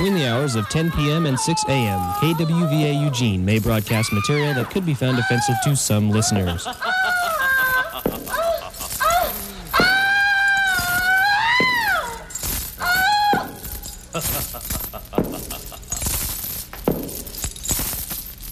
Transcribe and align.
Between 0.00 0.14
the 0.14 0.28
hours 0.28 0.54
of 0.54 0.66
10 0.70 0.92
p.m. 0.92 1.26
and 1.26 1.38
6 1.38 1.64
a.m., 1.68 2.00
KWVA 2.22 3.04
Eugene 3.04 3.44
may 3.44 3.58
broadcast 3.58 4.10
material 4.14 4.54
that 4.54 4.70
could 4.70 4.86
be 4.86 4.94
found 4.94 5.18
offensive 5.18 5.56
to 5.62 5.76
some 5.76 6.08
listeners. 6.08 6.66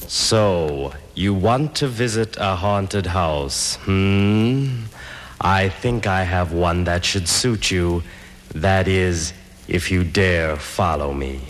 So, 0.07 0.93
you 1.15 1.33
want 1.33 1.75
to 1.77 1.89
visit 1.89 2.37
a 2.39 2.57
haunted 2.57 3.07
house, 3.07 3.77
hmm? 3.85 4.83
I 5.41 5.71
think 5.71 6.07
I 6.07 6.25
have 6.25 6.53
one 6.53 6.85
that 6.85 7.07
should 7.07 7.27
suit 7.27 7.71
you. 7.71 8.03
That 8.55 8.87
is, 8.87 9.33
if 9.69 9.91
you 9.91 10.03
dare 10.03 10.57
follow 10.57 11.13
me. 11.13 11.41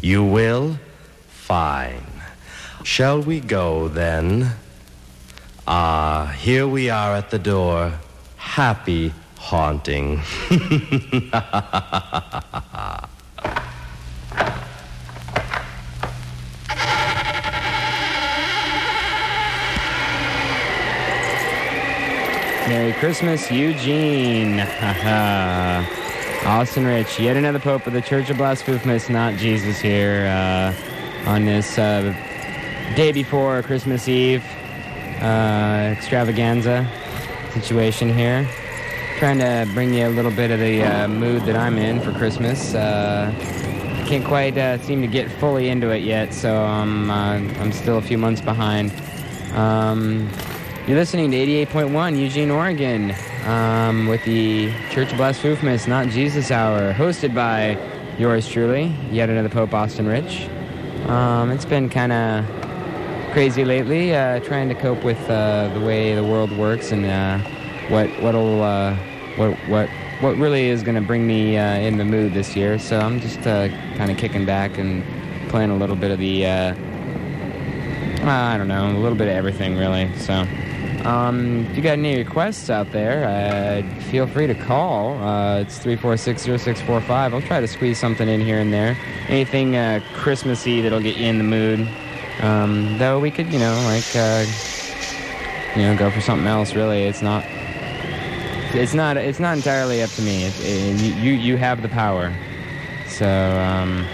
You 0.00 0.22
will? 0.22 0.78
Fine. 1.28 2.06
Shall 2.84 3.20
we 3.20 3.40
go 3.40 3.88
then? 3.88 4.52
Ah, 5.66 6.32
here 6.38 6.68
we 6.68 6.88
are 6.88 7.16
at 7.16 7.30
the 7.30 7.38
door. 7.38 7.92
Happy 8.36 9.12
haunting. 9.36 10.22
Merry 22.68 22.92
Christmas, 22.94 23.50
Eugene. 23.50 24.66
Austin 26.46 26.86
Rich, 26.86 27.18
yet 27.18 27.36
another 27.36 27.58
pope 27.58 27.88
of 27.88 27.92
the 27.92 28.00
Church 28.00 28.30
of 28.30 28.36
Blasphemous, 28.36 29.08
not 29.08 29.34
Jesus 29.34 29.80
here, 29.80 30.26
uh, 30.26 31.28
on 31.28 31.44
this 31.44 31.76
uh, 31.76 32.14
day 32.94 33.10
before 33.10 33.60
Christmas 33.64 34.06
Eve 34.06 34.44
uh, 35.20 35.92
extravaganza 35.92 36.88
situation 37.52 38.14
here. 38.14 38.48
Trying 39.18 39.38
to 39.40 39.68
bring 39.74 39.92
you 39.92 40.06
a 40.06 40.10
little 40.10 40.30
bit 40.30 40.52
of 40.52 40.60
the 40.60 40.84
uh, 40.84 41.08
mood 41.08 41.42
that 41.46 41.56
I'm 41.56 41.78
in 41.78 42.00
for 42.00 42.12
Christmas. 42.12 42.74
Uh, 42.74 43.34
can't 44.06 44.24
quite 44.24 44.56
uh, 44.56 44.78
seem 44.78 45.00
to 45.00 45.08
get 45.08 45.28
fully 45.28 45.68
into 45.68 45.90
it 45.90 46.04
yet, 46.04 46.32
so 46.32 46.62
I'm, 46.62 47.10
uh, 47.10 47.38
I'm 47.58 47.72
still 47.72 47.98
a 47.98 48.02
few 48.02 48.18
months 48.18 48.40
behind. 48.40 48.92
Um, 49.54 50.30
you're 50.86 50.96
listening 50.96 51.32
to 51.32 51.36
88.1 51.36 52.16
Eugene, 52.16 52.52
Oregon, 52.52 53.16
um, 53.46 54.06
with 54.08 54.24
the 54.24 54.72
Church 54.90 55.12
of 55.12 55.18
Blessed 55.18 55.42
Blasphemous, 55.42 55.86
Not 55.86 56.08
Jesus 56.08 56.50
Hour, 56.50 56.92
hosted 56.92 57.34
by 57.34 57.78
yours 58.18 58.48
truly, 58.48 58.94
yet 59.10 59.30
another 59.30 59.48
Pope, 59.48 59.72
Austin 59.72 60.06
Rich. 60.06 60.48
Um, 61.06 61.50
it's 61.50 61.64
been 61.64 61.88
kind 61.88 62.12
of 62.12 62.44
crazy 63.32 63.64
lately, 63.64 64.14
uh, 64.14 64.40
trying 64.40 64.68
to 64.68 64.74
cope 64.74 65.04
with 65.04 65.20
uh, 65.30 65.68
the 65.74 65.80
way 65.80 66.14
the 66.14 66.24
world 66.24 66.50
works 66.56 66.90
and 66.90 67.04
uh, 67.06 67.38
what 67.88 68.08
what'll 68.20 68.62
uh, 68.62 68.96
what 69.36 69.54
what 69.68 69.88
what 70.20 70.36
really 70.36 70.66
is 70.66 70.82
going 70.82 70.94
to 70.96 71.06
bring 71.06 71.26
me 71.26 71.56
uh, 71.56 71.76
in 71.76 71.98
the 71.98 72.04
mood 72.04 72.34
this 72.34 72.56
year. 72.56 72.78
So 72.78 72.98
I'm 72.98 73.20
just 73.20 73.40
uh, 73.46 73.68
kind 73.96 74.10
of 74.10 74.16
kicking 74.16 74.44
back 74.44 74.78
and 74.78 75.04
playing 75.48 75.70
a 75.70 75.76
little 75.76 75.96
bit 75.96 76.10
of 76.10 76.18
the. 76.18 76.74
I 78.26 78.58
don't 78.58 78.66
know, 78.66 78.90
a 78.90 78.98
little 78.98 79.16
bit 79.16 79.28
of 79.28 79.34
everything, 79.34 79.76
really. 79.76 80.12
So, 80.16 80.44
um, 81.06 81.66
if 81.66 81.76
you 81.76 81.82
got 81.82 81.92
any 81.92 82.16
requests 82.16 82.68
out 82.68 82.90
there, 82.90 83.24
uh, 83.24 84.00
feel 84.10 84.26
free 84.26 84.48
to 84.48 84.54
call. 84.54 85.22
Uh, 85.22 85.60
it's 85.60 85.78
346-0645. 85.78 87.08
I'll 87.10 87.40
try 87.42 87.60
to 87.60 87.68
squeeze 87.68 87.98
something 87.98 88.28
in 88.28 88.40
here 88.40 88.58
and 88.58 88.72
there. 88.72 88.98
Anything 89.28 89.76
uh, 89.76 90.00
Christmassy 90.14 90.80
that'll 90.80 91.00
get 91.00 91.16
you 91.16 91.26
in 91.26 91.38
the 91.38 91.44
mood. 91.44 91.88
Um, 92.40 92.98
though 92.98 93.20
we 93.20 93.30
could, 93.30 93.52
you 93.52 93.60
know, 93.60 93.74
like, 93.84 94.04
uh, 94.16 94.44
you 95.76 95.82
know, 95.82 95.96
go 95.96 96.10
for 96.10 96.20
something 96.20 96.48
else. 96.48 96.74
Really, 96.74 97.04
it's 97.04 97.22
not. 97.22 97.44
It's 98.74 98.92
not. 98.92 99.16
It's 99.16 99.38
not 99.38 99.56
entirely 99.56 100.02
up 100.02 100.10
to 100.10 100.22
me. 100.22 100.44
It, 100.44 100.54
it, 100.60 101.16
you 101.16 101.32
you 101.32 101.56
have 101.56 101.82
the 101.82 101.88
power. 101.88 102.34
So, 103.06 103.26
um, 103.26 104.04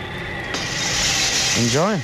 enjoy. 1.59 1.99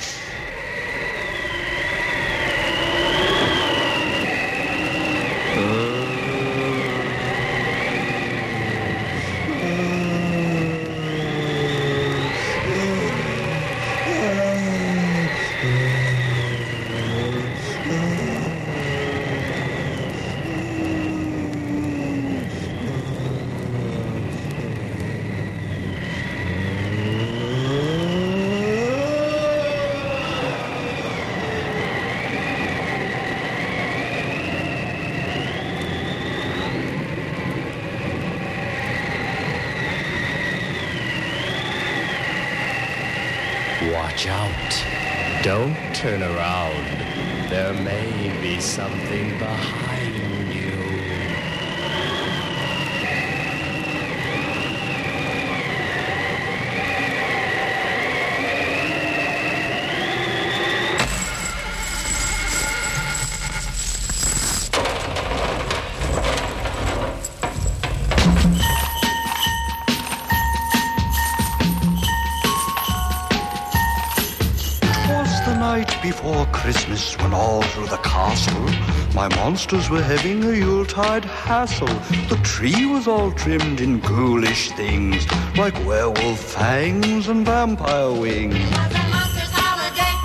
Monsters 79.59 79.89
were 79.89 80.01
having 80.01 80.41
a 80.45 80.53
Yuletide 80.53 81.25
hassle. 81.25 81.93
The 82.29 82.39
tree 82.43 82.85
was 82.85 83.09
all 83.09 83.29
trimmed 83.33 83.81
in 83.81 83.99
ghoulish 83.99 84.71
things 84.71 85.27
like 85.57 85.75
werewolf 85.85 86.39
fangs 86.39 87.27
and 87.27 87.45
vampire 87.45 88.13
wings. 88.13 88.55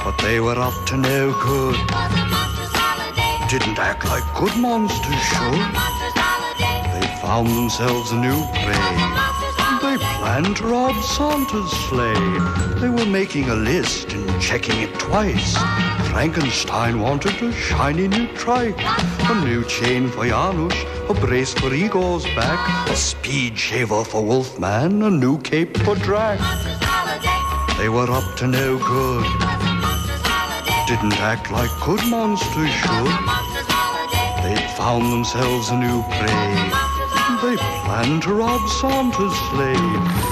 But 0.05 0.17
they 0.23 0.39
were 0.39 0.57
up 0.57 0.87
to 0.87 0.97
no 0.97 1.33
good, 1.43 1.75
didn't 3.51 3.77
act 3.81 4.05
like 4.05 4.23
good 4.39 4.57
monsters 4.57 5.23
should. 5.31 5.65
They 6.95 7.07
found 7.21 7.49
themselves 7.49 8.13
a 8.13 8.17
new 8.21 8.41
prey. 8.63 8.87
They 9.83 9.97
planned 10.15 10.59
to 10.59 10.65
rob 10.65 10.95
Santa's 11.03 11.73
sleigh. 11.89 12.79
They 12.81 12.89
were 12.89 13.11
making 13.11 13.51
a 13.51 13.57
list 13.57 14.15
checking 14.41 14.81
it 14.83 14.95
twice. 14.99 15.57
Frankenstein 16.11 17.01
wanted 17.01 17.43
a 17.43 17.53
shiny 17.53 18.09
new 18.09 18.27
trike, 18.35 18.77
a 18.79 19.45
new 19.45 19.65
chain 19.65 20.09
for 20.09 20.25
Janusz, 20.27 20.75
a 21.09 21.15
brace 21.15 21.53
for 21.55 21.73
Igor's 21.73 22.25
back, 22.37 22.89
a 22.89 22.97
speed 22.97 23.59
shaver 23.59 24.05
for 24.05 24.25
Wolfman, 24.25 25.03
a 25.03 25.11
new 25.11 25.39
cape 25.41 25.77
for 25.79 25.95
Drac. 25.97 26.39
They 27.79 27.89
were 27.89 28.11
up 28.11 28.37
to 28.37 28.47
no 28.47 28.79
good, 28.79 29.25
didn't 30.87 31.19
act 31.21 31.51
like 31.51 31.71
good 31.85 32.05
monsters 32.07 32.71
should. 32.71 33.15
They'd 34.43 34.71
found 34.77 35.13
themselves 35.13 35.71
a 35.71 35.79
new 35.79 36.03
prey. 36.03 36.71
They 37.43 37.57
planned 37.57 38.23
to 38.23 38.35
rob 38.35 38.61
Santa's 38.81 39.35
sleigh. 39.51 39.75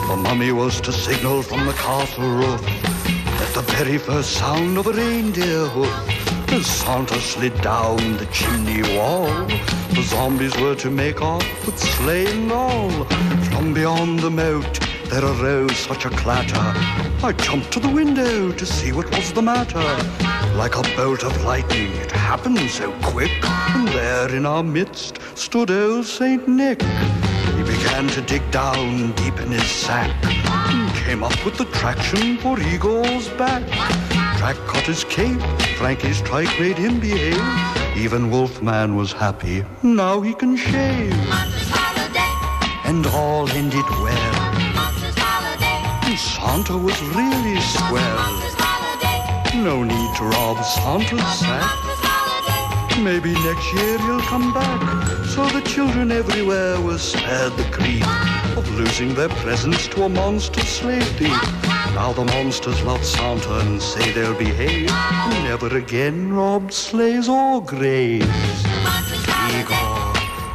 The 0.09 0.17
mummy 0.17 0.53
was 0.53 0.81
to 0.83 0.93
signal 0.93 1.43
from 1.43 1.67
the 1.67 1.73
castle 1.73 2.29
roof 2.29 2.82
the 3.55 3.61
very 3.77 3.99
first 3.99 4.33
sound 4.33 4.79
of 4.79 4.87
a 4.87 4.93
reindeer 4.93 5.67
hoof. 5.67 6.65
Santa 6.65 7.21
slid 7.21 7.55
down 7.61 7.97
the 8.17 8.27
chimney 8.33 8.83
wall, 8.97 9.27
the 9.95 10.03
zombies 10.03 10.57
were 10.59 10.75
to 10.77 10.91
make 10.91 11.21
off 11.21 11.45
with 11.67 12.09
and 12.09 12.51
all. 12.51 12.91
From 13.51 13.75
beyond 13.75 14.21
the 14.21 14.31
moat, 14.31 14.81
there 15.11 15.25
arose 15.25 15.77
such 15.77 16.07
a 16.07 16.11
clatter. 16.11 16.73
I 17.27 17.35
jumped 17.37 17.73
to 17.73 17.81
the 17.81 17.91
window 17.91 18.53
to 18.53 18.65
see 18.65 18.93
what 18.93 19.11
was 19.11 19.33
the 19.35 19.43
matter. 19.43 19.85
Like 20.57 20.77
a 20.77 20.97
bolt 20.97 21.23
of 21.23 21.45
lightning, 21.45 21.93
it 21.93 22.13
happened 22.13 22.71
so 22.71 22.91
quick, 23.03 23.33
and 23.43 23.89
there 23.89 24.35
in 24.35 24.47
our 24.47 24.63
midst 24.63 25.19
stood 25.37 25.71
old 25.71 26.07
Saint 26.07 26.49
Nick. 26.49 26.81
He 26.83 27.63
began 27.63 28.09
to 28.09 28.23
dig 28.23 28.51
down 28.51 29.13
deep 29.13 29.39
in 29.41 29.51
his 29.51 29.67
sack 29.67 30.82
came 31.05 31.25
up 31.25 31.45
with 31.45 31.57
the 31.57 31.65
traction 31.67 32.39
for 32.39 32.59
Igor's 32.61 33.29
back. 33.31 33.63
Drac 34.39 34.57
got 34.67 34.85
his 34.85 35.05
cape, 35.05 35.41
Frankie's 35.77 36.21
trike 36.23 36.61
made 36.61 36.79
him 36.79 37.01
behave. 37.01 37.43
Even 37.97 38.31
Wolfman 38.31 38.95
was 38.95 39.13
happy, 39.13 39.65
now 39.83 40.21
he 40.21 40.33
can 40.33 40.57
shave. 40.57 41.13
And 42.85 43.07
all 43.07 43.51
ended 43.51 43.89
well, 44.05 44.35
and 46.07 46.19
Santa 46.19 46.77
was 46.77 47.01
really 47.17 47.61
swell. 47.61 48.19
No 49.55 49.83
need 49.83 50.17
to 50.17 50.25
rob 50.25 50.65
Santa's 50.65 51.39
sack. 51.41 51.92
Maybe 53.01 53.33
next 53.33 53.73
year 53.75 53.99
he'll 53.99 54.21
come 54.21 54.53
back. 54.53 54.81
So 55.27 55.47
the 55.49 55.61
children 55.63 56.13
everywhere 56.13 56.81
were 56.81 56.99
spared 56.99 57.53
the 57.57 57.65
grief 57.71 58.07
of 58.57 58.69
losing 58.79 59.15
their 59.15 59.29
presents 59.29 59.89
to 59.89 60.05
a 60.05 60.09
monster 60.09 60.61
slave 60.61 61.07
thief. 61.19 61.63
Now 61.95 62.13
the 62.13 62.25
monsters 62.25 62.83
love 62.85 63.05
Santa 63.05 63.59
and 63.61 63.81
say 63.83 64.13
they'll 64.13 64.39
behave. 64.39 64.89
Never 65.45 65.77
again 65.77 66.33
rob 66.33 66.73
sleighs 66.73 67.29
or 67.29 67.63
graves. 67.63 68.27
Igor, 69.59 70.13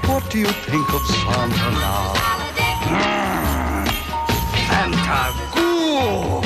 what 0.08 0.30
do 0.30 0.40
you 0.40 0.48
think 0.48 0.90
of 0.94 1.02
Santa 1.06 1.72
now? 1.72 2.14
Holiday. 2.16 2.78
Santa 4.68 5.34
good! 5.54 6.46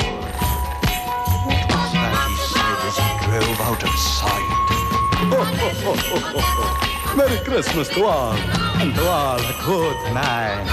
What 1.46 1.62
was 1.70 1.92
that 1.92 2.14
he 2.28 2.36
said 2.52 2.78
as 2.88 2.96
he 2.98 3.08
drove 3.26 3.60
out 3.60 3.82
of 3.82 3.94
sight? 3.98 4.71
Merry 7.16 7.38
Christmas 7.42 7.88
to 7.88 8.04
all, 8.04 8.34
and 8.34 8.94
to 8.94 9.08
all 9.08 9.38
a 9.40 9.54
good 9.64 9.96
night. 10.12 10.68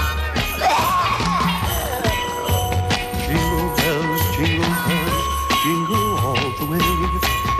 Jingle 3.24 3.72
bells, 3.76 4.20
jingle 4.36 4.68
bells, 4.84 5.24
jingle 5.64 6.12
all 6.20 6.50
the 6.60 6.66
way. 6.68 6.84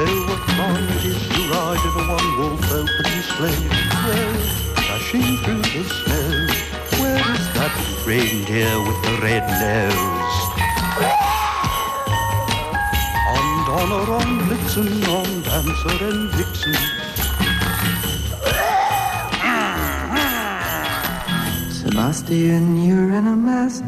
Oh, 0.03 0.27
what 0.29 0.43
fun 0.57 0.77
it 0.77 1.05
is 1.07 1.23
to 1.29 1.41
ride 1.49 1.81
in 1.89 1.95
a 1.97 2.05
one-wolf 2.17 2.69
open 2.71 3.17
sleigh. 3.33 3.65
Well, 4.05 4.37
dashing 4.77 5.31
through 5.45 5.65
the 5.73 5.85
snow. 5.89 6.29
Where 7.01 7.25
is 7.33 7.47
that 7.57 7.73
reindeer 8.07 8.77
with 8.87 9.01
the 9.05 9.15
red 9.23 9.45
nose? 9.59 10.30
Donner, 13.71 14.11
on 14.19 14.31
Blitzen, 14.47 14.91
Dancer 15.45 16.05
and 16.09 16.29
Vixen. 16.35 16.75
Sebastian, 21.71 22.85
you're 22.85 23.13
in 23.13 23.29
a 23.29 23.37
mess. 23.37 23.81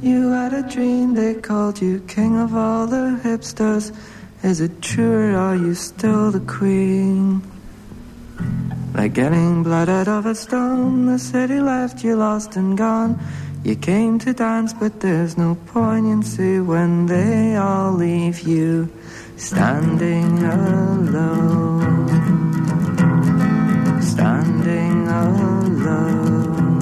You 0.00 0.30
had 0.30 0.52
a 0.52 0.62
dream 0.62 1.14
they 1.14 1.34
called 1.34 1.82
you 1.82 1.98
king 2.06 2.38
of 2.38 2.54
all 2.54 2.86
the 2.86 3.18
hipsters. 3.24 3.92
Is 4.44 4.60
it 4.60 4.80
true 4.80 5.34
or 5.34 5.36
are 5.36 5.56
you 5.56 5.74
still 5.74 6.30
the 6.30 6.44
queen? 6.58 7.42
Like 8.94 9.14
getting 9.14 9.64
blood 9.64 9.88
out 9.88 10.06
of 10.06 10.26
a 10.26 10.36
stone, 10.36 11.06
the 11.06 11.18
city 11.18 11.58
left 11.58 12.04
you 12.04 12.14
lost 12.14 12.54
and 12.54 12.78
gone. 12.78 13.18
You 13.64 13.74
came 13.74 14.20
to 14.20 14.32
dance, 14.32 14.72
but 14.72 15.00
there's 15.00 15.36
no 15.36 15.56
poignancy 15.66 16.60
when 16.60 17.06
they 17.06 17.56
all 17.56 17.90
leave 17.90 18.42
you 18.42 18.92
standing 19.36 20.44
alone. 20.44 22.08
Standing 24.00 25.08
alone. 25.08 26.78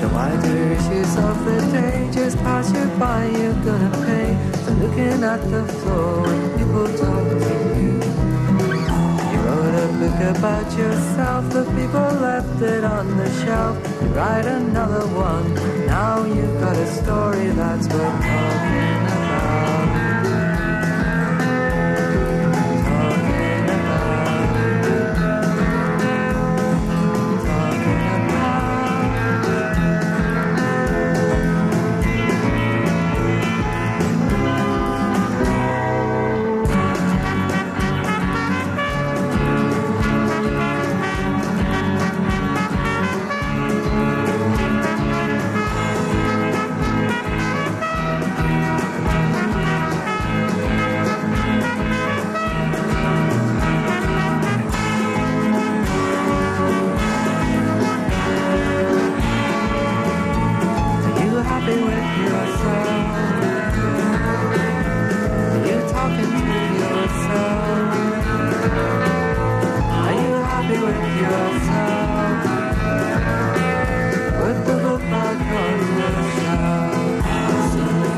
The 0.00 0.08
wider 0.08 0.72
issues 0.72 1.16
of 1.16 1.44
the 1.44 1.60
day 1.72 2.10
just 2.12 2.38
pass 2.38 2.72
you 2.72 2.86
by, 2.98 3.26
you're 3.26 3.54
gonna 3.64 3.90
pay 4.06 4.36
for 4.64 4.70
looking 4.72 5.22
at 5.22 5.40
the 5.50 5.64
floor 5.64 6.24
people 6.56 6.88
talk. 6.96 7.31
About 10.10 10.76
yourself. 10.76 11.50
The 11.50 11.64
people 11.76 12.00
left 12.20 12.60
it 12.60 12.84
on 12.84 13.16
the 13.16 13.30
shelf. 13.44 13.76
You 14.02 14.08
write 14.08 14.46
another 14.46 15.06
one. 15.06 15.54
Now 15.86 16.24
you've 16.24 16.60
got 16.60 16.76
a 16.76 16.86
story 16.86 17.48
that's 17.50 17.86
worth 17.88 18.22
talking 18.22 19.06
about. 19.06 19.31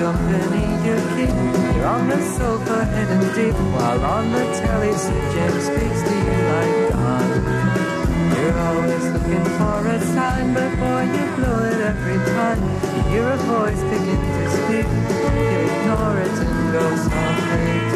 Company 0.04 0.66
you 0.84 0.96
keep. 1.16 1.32
You're 1.74 1.86
on 1.86 2.08
the 2.08 2.20
sofa 2.36 2.84
head 2.84 3.08
hidden 3.08 3.24
deep 3.36 3.56
while 3.72 4.02
on 4.16 4.32
the 4.32 4.44
telly 4.60 4.92
Sir 5.04 5.20
James 5.32 5.64
speaks 5.68 6.00
to 6.08 6.14
you 6.26 6.36
like 6.52 6.76
God. 6.92 7.30
You're 8.36 8.58
always 8.68 9.04
looking 9.14 9.46
for 9.56 9.78
a 9.96 9.98
sign, 10.14 10.52
but 10.52 10.72
boy, 10.82 11.04
you 11.16 11.24
blow 11.36 11.58
it 11.70 11.80
every 11.92 12.20
time. 12.36 12.60
You 12.92 13.02
hear 13.10 13.28
a 13.28 13.38
voice 13.48 13.82
begin 13.92 14.20
to 14.36 14.44
speak, 14.58 14.88
you 15.48 15.58
ignore 15.68 16.18
it 16.26 16.36
and 16.44 16.72
go 16.76 16.84
to 17.88 17.93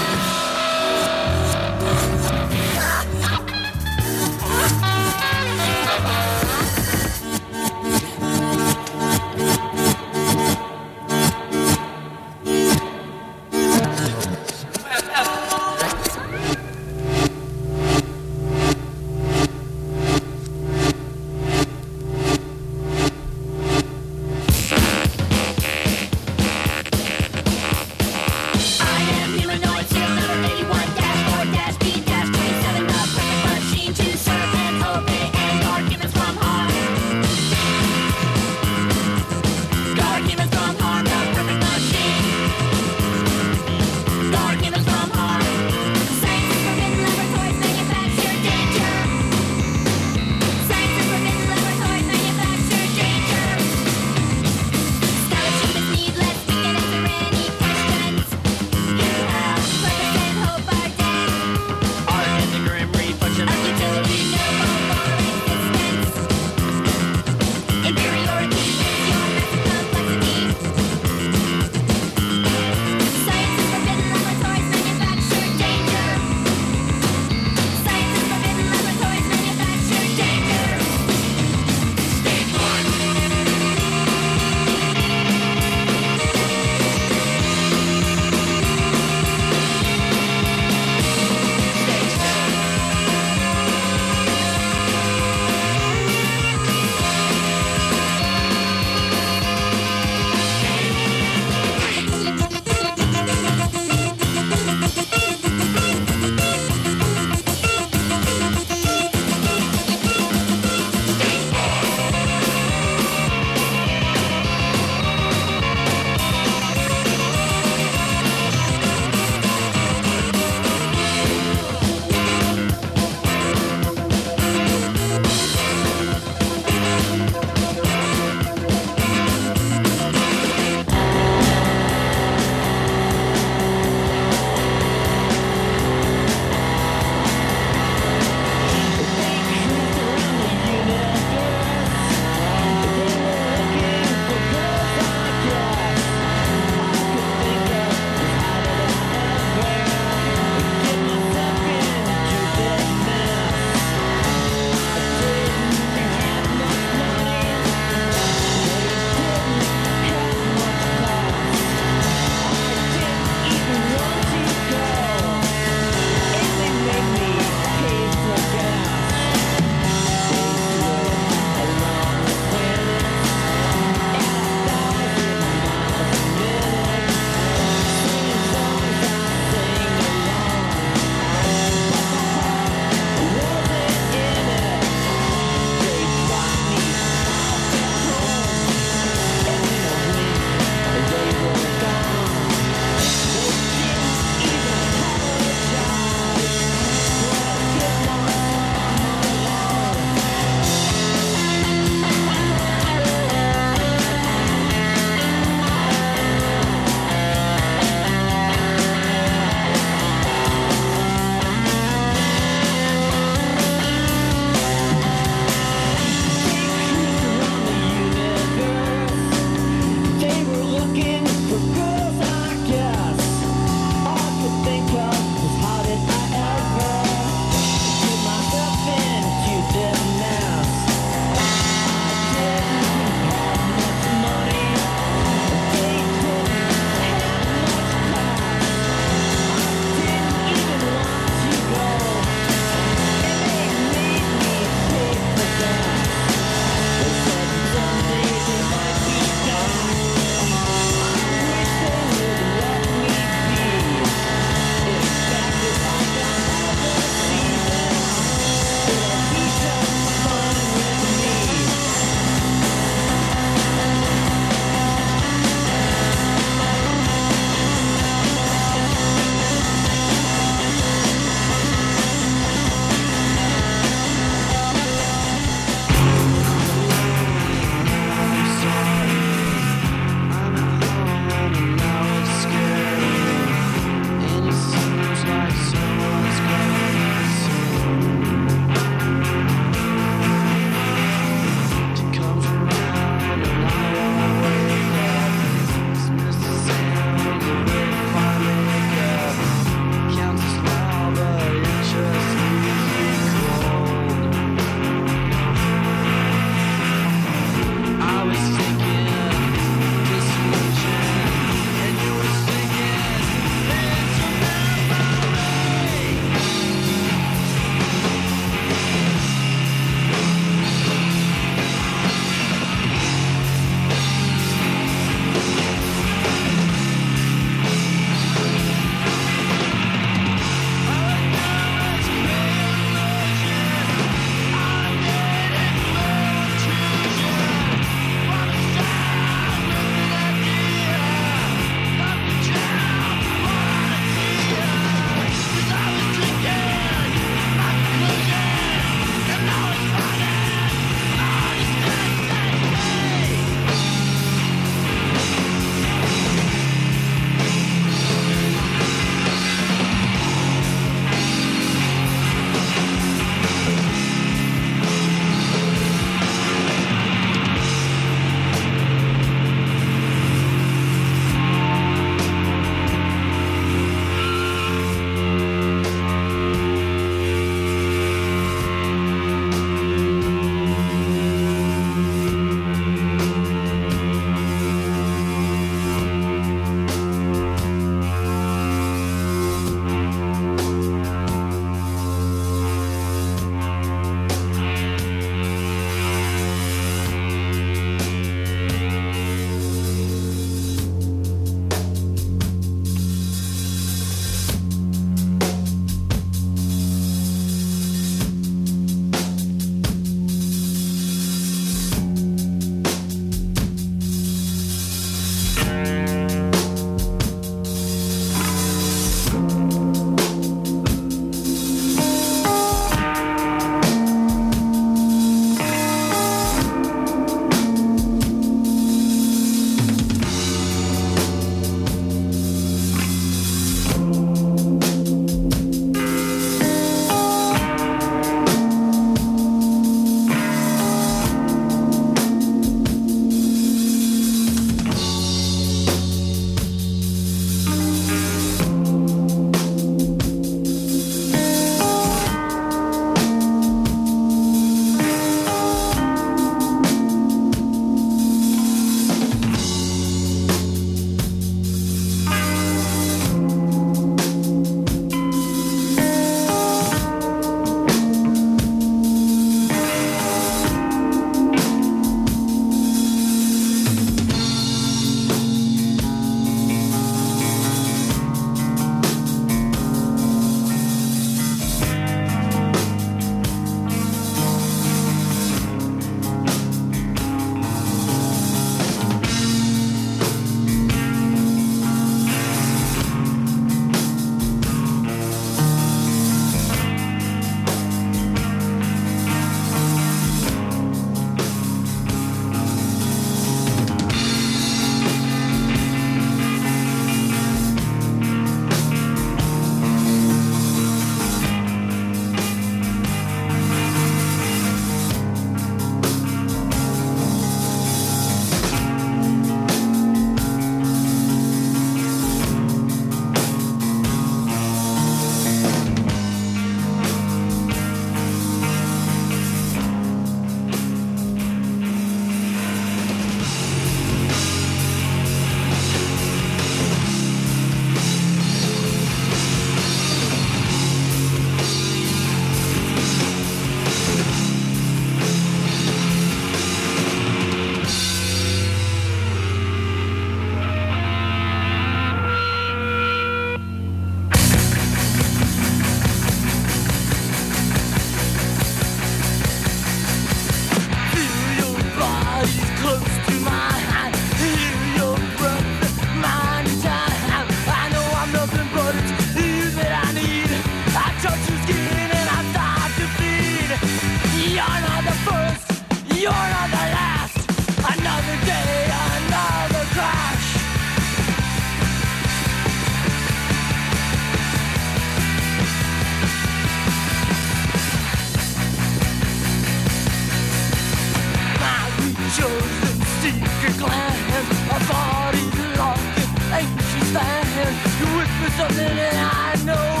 something 598.57 598.95
that 598.95 599.55
I 599.57 599.63
know. 599.65 600.00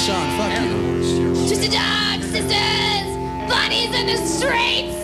Sean. 0.00 0.24
Fuck 0.38 0.52
you. 0.62 1.34
Just 1.46 1.62
a 1.62 1.68
dog, 1.70 2.22
sisters. 2.22 3.06
Bunnies 3.50 3.92
in 3.92 4.06
the 4.06 4.16
streets. 4.16 4.96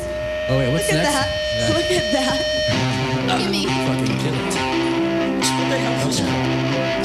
Oh 0.48 0.56
wait, 0.56 0.72
what's 0.72 0.88
Look 0.88 0.96
next? 0.96 1.12
At 1.12 1.12
that. 1.12 1.28
Look 1.76 1.90
at 1.92 2.06
that. 2.16 2.40
Look 3.28 3.40
at 3.44 3.50
me. 3.50 3.66
Fucking 3.66 4.16
kill 4.24 4.32
it. 4.32 4.56
What 5.36 5.68
the 5.68 5.76
hell 5.76 6.08
is 6.08 6.16
that? 6.16 6.32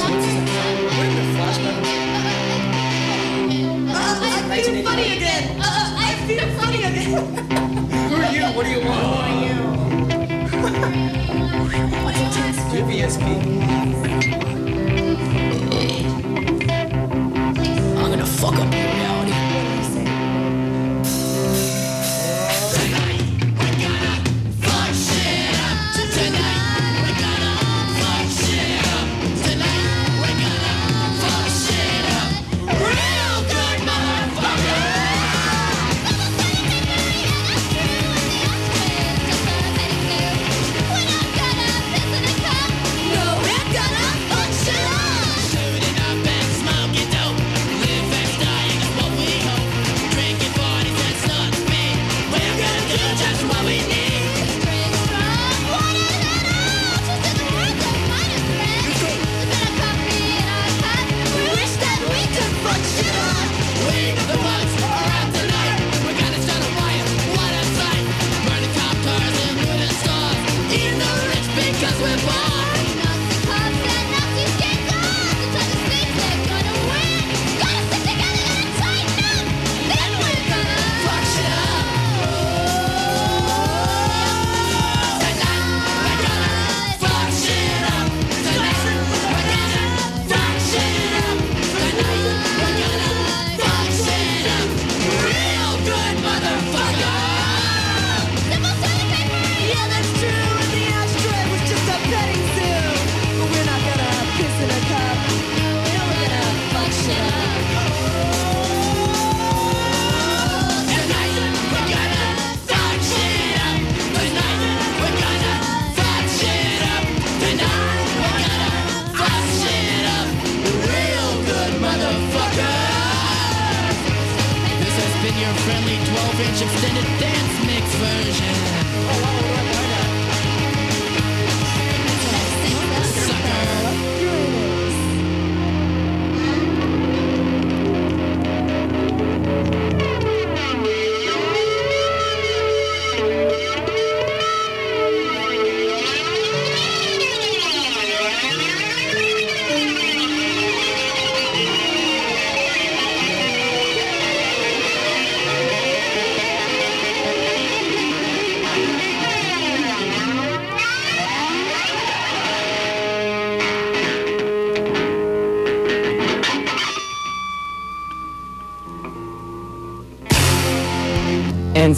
Wait 0.08 1.12
a 1.12 1.24
flashback. 1.36 1.78
Uh, 3.92 4.52
I 4.52 4.62
feel 4.64 4.84
funny 4.86 5.08
again. 5.18 5.44
Uh, 5.60 5.96
I 5.98 6.16
feel 6.28 6.48
funny 6.62 6.82
again. 6.88 7.12
Who 8.08 8.16
are 8.16 8.32
you? 8.32 8.46
What 8.56 8.64
do 8.66 8.72
you 8.72 8.80
want? 8.88 9.02
Who 9.02 9.12
are 9.20 9.36
you? 9.48 9.58
What 12.06 12.16
is? 12.16 12.36
Do 12.72 12.78
you 12.78 13.04
have 13.04 13.12
ESP? 13.12 14.41
fuck 18.42 18.58
up 18.58 18.70
now. 18.72 19.21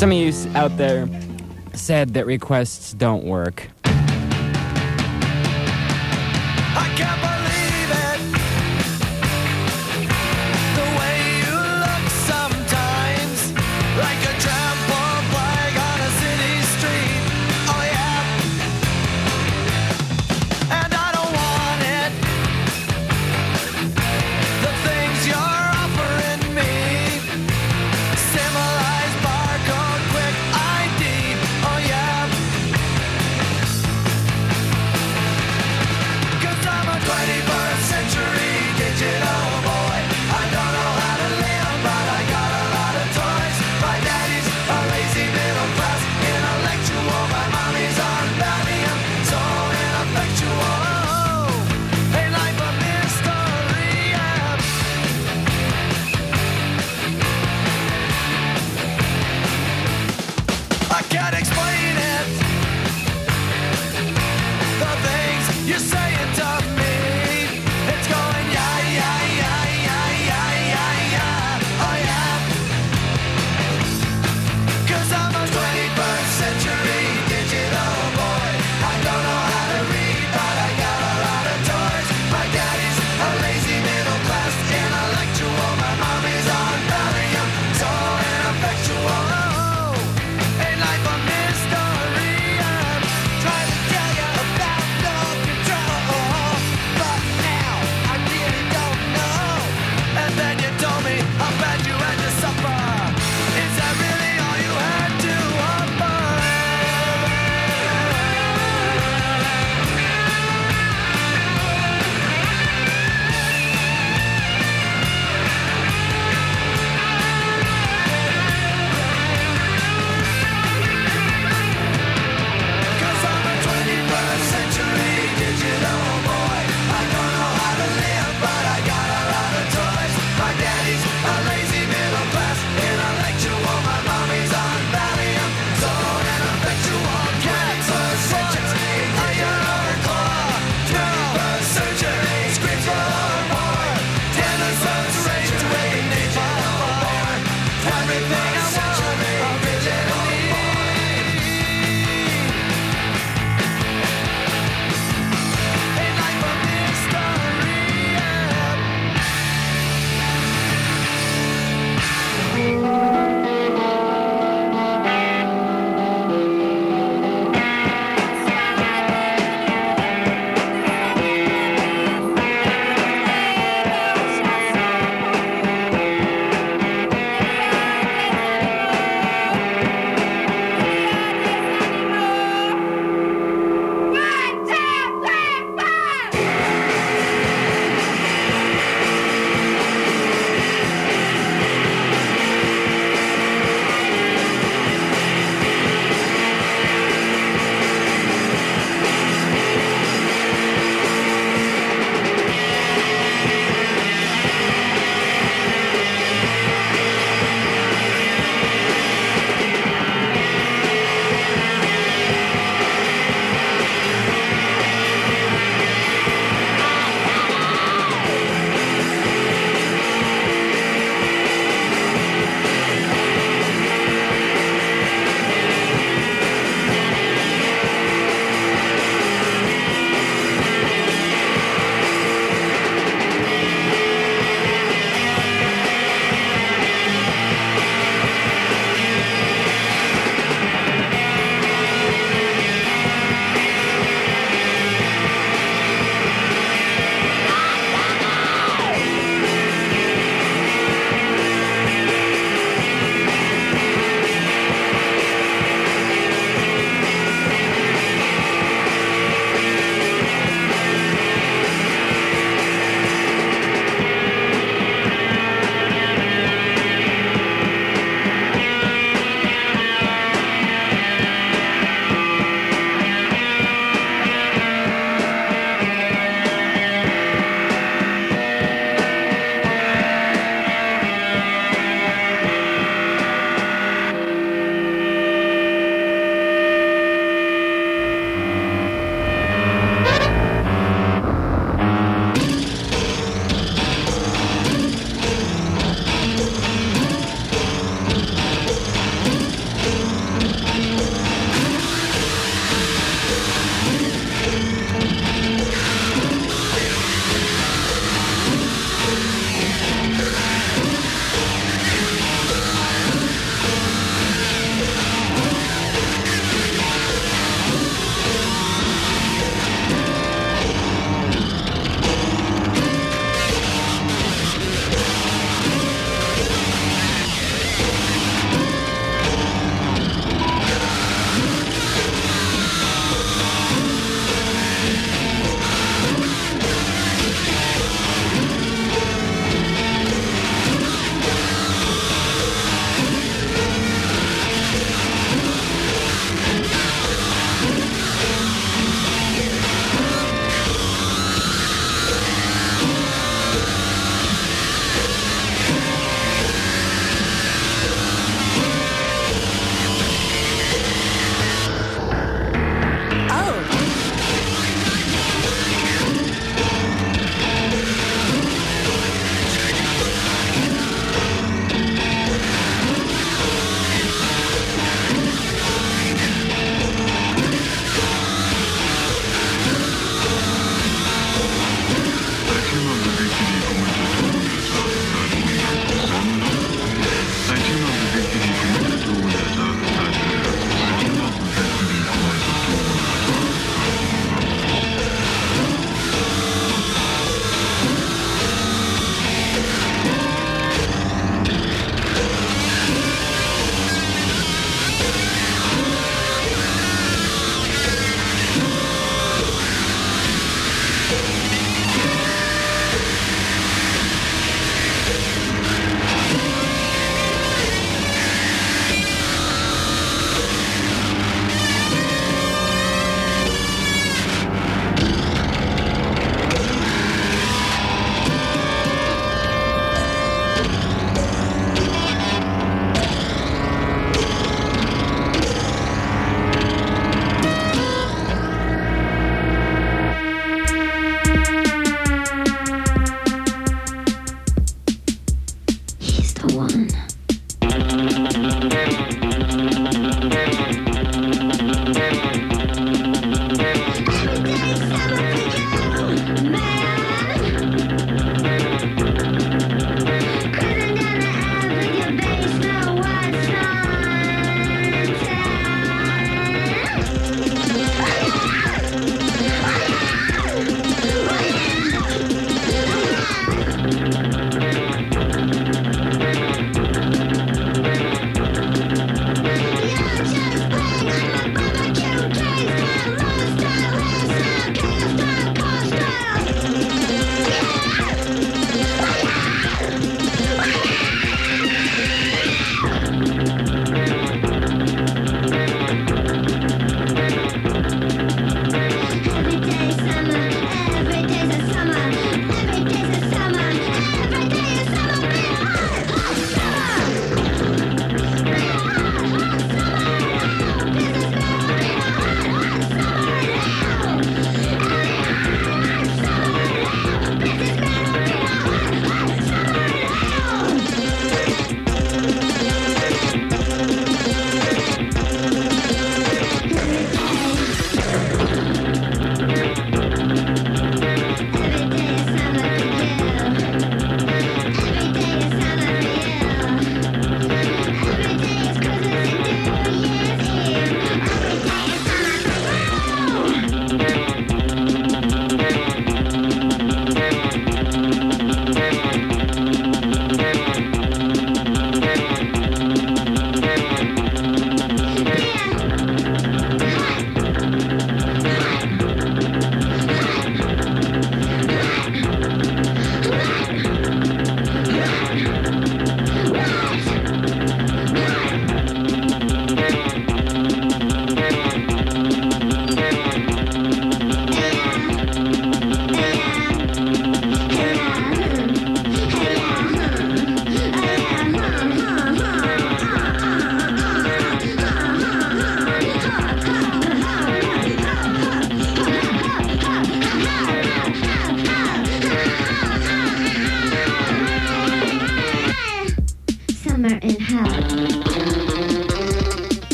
some 0.00 0.12
of 0.12 0.16
you 0.16 0.32
out 0.54 0.74
there 0.78 1.06
said 1.74 2.14
that 2.14 2.24
requests 2.24 2.94
don't 2.94 3.22
work. 3.22 3.69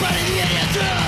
Putting 0.00 0.26
the 0.26 0.38
idiot 0.38 1.07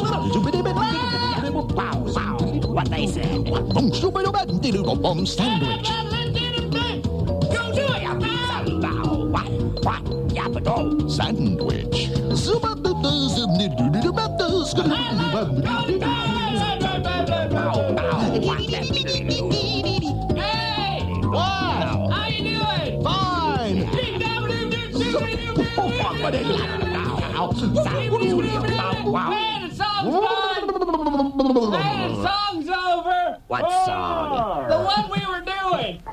they. 2.91 3.05
Bomb 5.01 5.25
sandwich. 5.25 5.87
Sandwich. 5.87 6.71
Wow. 29.03 29.29
Man, 29.29 29.69
the 29.69 29.75
song's 29.75 30.25
fun. 32.23 32.50
Over. 33.51 33.63
What 33.63 33.71
song? 33.85 34.37
Ah! 34.37 34.67
The 34.67 34.79
one 34.79 35.09
we 35.11 35.25
were 35.27 35.41
doing. 35.41 36.01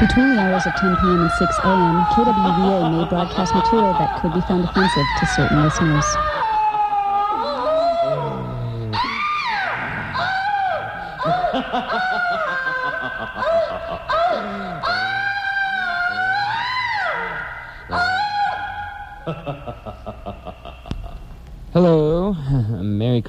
Between 0.00 0.30
the 0.30 0.38
hours 0.38 0.64
of 0.64 0.74
10 0.76 0.96
p.m. 0.96 1.20
and 1.22 1.32
6 1.32 1.58
a.m., 1.64 2.04
KWVA 2.14 2.90
may 2.92 3.04
broadcast 3.08 3.52
material 3.54 3.92
that 3.94 4.20
could 4.22 4.32
be 4.32 4.40
found 4.42 4.62
offensive 4.64 5.06
to 5.18 5.26
certain 5.26 5.60
listeners. 5.62 6.04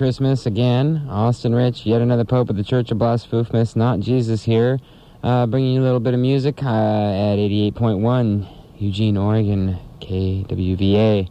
Christmas 0.09 0.47
again. 0.47 1.05
Austin 1.07 1.53
Rich, 1.53 1.85
yet 1.85 2.01
another 2.01 2.25
Pope 2.25 2.49
of 2.49 2.55
the 2.55 2.63
Church 2.63 2.89
of 2.89 2.97
Blasphemous, 2.97 3.75
not 3.75 3.99
Jesus 3.99 4.43
here, 4.43 4.79
uh, 5.21 5.45
bringing 5.45 5.75
you 5.75 5.81
a 5.81 5.83
little 5.83 5.99
bit 5.99 6.15
of 6.15 6.19
music 6.19 6.63
uh, 6.63 6.65
at 6.65 7.35
88.1 7.35 8.47
Eugene, 8.79 9.17
Oregon, 9.17 9.77
KWVA, 10.01 11.29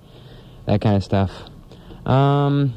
that 0.66 0.80
kind 0.80 0.94
of 0.94 1.02
stuff. 1.02 1.32
Um, 2.06 2.72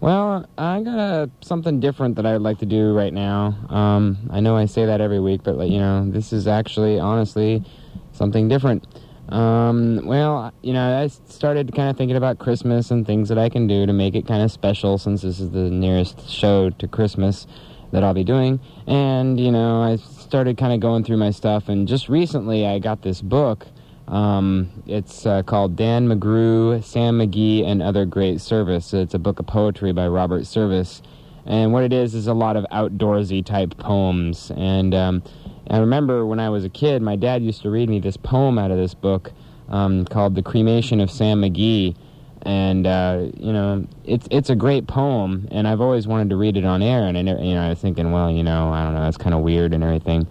well, 0.00 0.48
I 0.56 0.80
got 0.82 0.98
a, 1.00 1.30
something 1.40 1.80
different 1.80 2.14
that 2.14 2.26
I 2.26 2.34
would 2.34 2.42
like 2.42 2.60
to 2.60 2.66
do 2.66 2.92
right 2.92 3.12
now. 3.12 3.58
Um, 3.70 4.28
I 4.30 4.38
know 4.38 4.56
I 4.56 4.66
say 4.66 4.86
that 4.86 5.00
every 5.00 5.18
week, 5.18 5.40
but 5.42 5.58
like, 5.58 5.72
you 5.72 5.80
know, 5.80 6.08
this 6.08 6.32
is 6.32 6.46
actually, 6.46 7.00
honestly, 7.00 7.64
something 8.12 8.46
different. 8.46 8.86
Um, 9.28 10.04
well, 10.04 10.52
you 10.62 10.72
know, 10.72 11.02
I 11.02 11.06
started 11.06 11.74
kind 11.74 11.88
of 11.88 11.96
thinking 11.96 12.16
about 12.16 12.38
Christmas 12.38 12.90
and 12.90 13.06
things 13.06 13.28
that 13.28 13.38
I 13.38 13.48
can 13.48 13.66
do 13.66 13.86
to 13.86 13.92
make 13.92 14.14
it 14.14 14.26
kind 14.26 14.42
of 14.42 14.52
special 14.52 14.98
since 14.98 15.22
this 15.22 15.40
is 15.40 15.50
the 15.50 15.70
nearest 15.70 16.28
show 16.28 16.70
to 16.70 16.88
Christmas 16.88 17.46
that 17.92 18.02
I'll 18.02 18.14
be 18.14 18.24
doing. 18.24 18.60
And, 18.86 19.40
you 19.40 19.50
know, 19.50 19.82
I 19.82 19.96
started 19.96 20.58
kind 20.58 20.72
of 20.72 20.80
going 20.80 21.04
through 21.04 21.16
my 21.16 21.30
stuff, 21.30 21.68
and 21.68 21.88
just 21.88 22.08
recently 22.08 22.66
I 22.66 22.78
got 22.78 23.02
this 23.02 23.22
book. 23.22 23.66
Um, 24.08 24.82
it's 24.86 25.24
uh, 25.24 25.42
called 25.42 25.76
Dan 25.76 26.08
McGrew, 26.08 26.84
Sam 26.84 27.18
McGee, 27.18 27.64
and 27.64 27.82
Other 27.82 28.04
Great 28.04 28.40
Service. 28.40 28.92
It's 28.92 29.14
a 29.14 29.18
book 29.18 29.38
of 29.38 29.46
poetry 29.46 29.92
by 29.92 30.08
Robert 30.08 30.46
Service. 30.46 31.00
And 31.46 31.72
what 31.72 31.84
it 31.84 31.92
is 31.92 32.14
is 32.14 32.26
a 32.26 32.34
lot 32.34 32.56
of 32.56 32.66
outdoorsy 32.72 33.44
type 33.44 33.76
poems. 33.78 34.50
And 34.56 34.94
um, 34.94 35.22
I 35.70 35.78
remember 35.78 36.26
when 36.26 36.40
I 36.40 36.50
was 36.50 36.64
a 36.64 36.68
kid, 36.68 37.02
my 37.02 37.16
dad 37.16 37.42
used 37.42 37.62
to 37.62 37.70
read 37.70 37.88
me 37.88 37.98
this 37.98 38.16
poem 38.16 38.58
out 38.58 38.70
of 38.70 38.76
this 38.76 38.94
book 38.94 39.32
um, 39.68 40.04
called 40.04 40.34
The 40.34 40.42
Cremation 40.42 41.00
of 41.00 41.10
Sam 41.10 41.40
McGee. 41.40 41.96
and 42.42 42.86
uh, 42.86 43.26
you 43.36 43.52
know, 43.52 43.86
it's 44.04 44.28
it's 44.30 44.50
a 44.50 44.54
great 44.54 44.86
poem, 44.86 45.48
and 45.50 45.66
I've 45.66 45.80
always 45.80 46.06
wanted 46.06 46.30
to 46.30 46.36
read 46.36 46.56
it 46.56 46.64
on 46.64 46.82
air, 46.82 47.04
and 47.04 47.16
I 47.16 47.22
never, 47.22 47.42
you 47.42 47.54
know, 47.54 47.62
I 47.62 47.70
was 47.70 47.78
thinking, 47.80 48.12
well, 48.12 48.30
you 48.30 48.42
know, 48.42 48.70
I 48.70 48.84
don't 48.84 48.94
know, 48.94 49.00
that's 49.00 49.16
kind 49.16 49.34
of 49.34 49.40
weird 49.40 49.72
and 49.72 49.82
everything, 49.82 50.26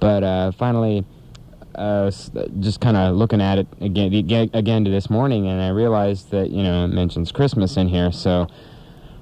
but 0.00 0.24
uh, 0.24 0.52
finally, 0.52 1.04
uh, 1.74 2.10
just 2.60 2.80
kind 2.80 2.96
of 2.96 3.14
looking 3.14 3.42
at 3.42 3.58
it 3.58 3.66
again, 3.80 4.12
again 4.14 4.50
again 4.54 4.84
to 4.84 4.90
this 4.90 5.10
morning, 5.10 5.46
and 5.46 5.60
I 5.60 5.68
realized 5.68 6.30
that 6.30 6.50
you 6.50 6.62
know 6.62 6.86
it 6.86 6.88
mentions 6.88 7.30
Christmas 7.30 7.76
in 7.76 7.88
here, 7.88 8.10
so 8.10 8.46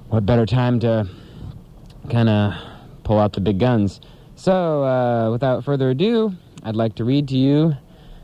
what 0.07 0.25
better 0.25 0.45
time 0.45 0.79
to 0.79 1.07
kind 2.09 2.29
of 2.29 2.53
pull 3.03 3.19
out 3.19 3.33
the 3.33 3.41
big 3.41 3.59
guns? 3.59 3.99
So, 4.37 4.83
uh, 4.83 5.31
without 5.31 5.63
further 5.65 5.89
ado, 5.89 6.31
I'd 6.61 6.75
like 6.75 6.93
to 6.95 7.03
read 7.03 7.27
to 7.29 7.35
you 7.35 7.75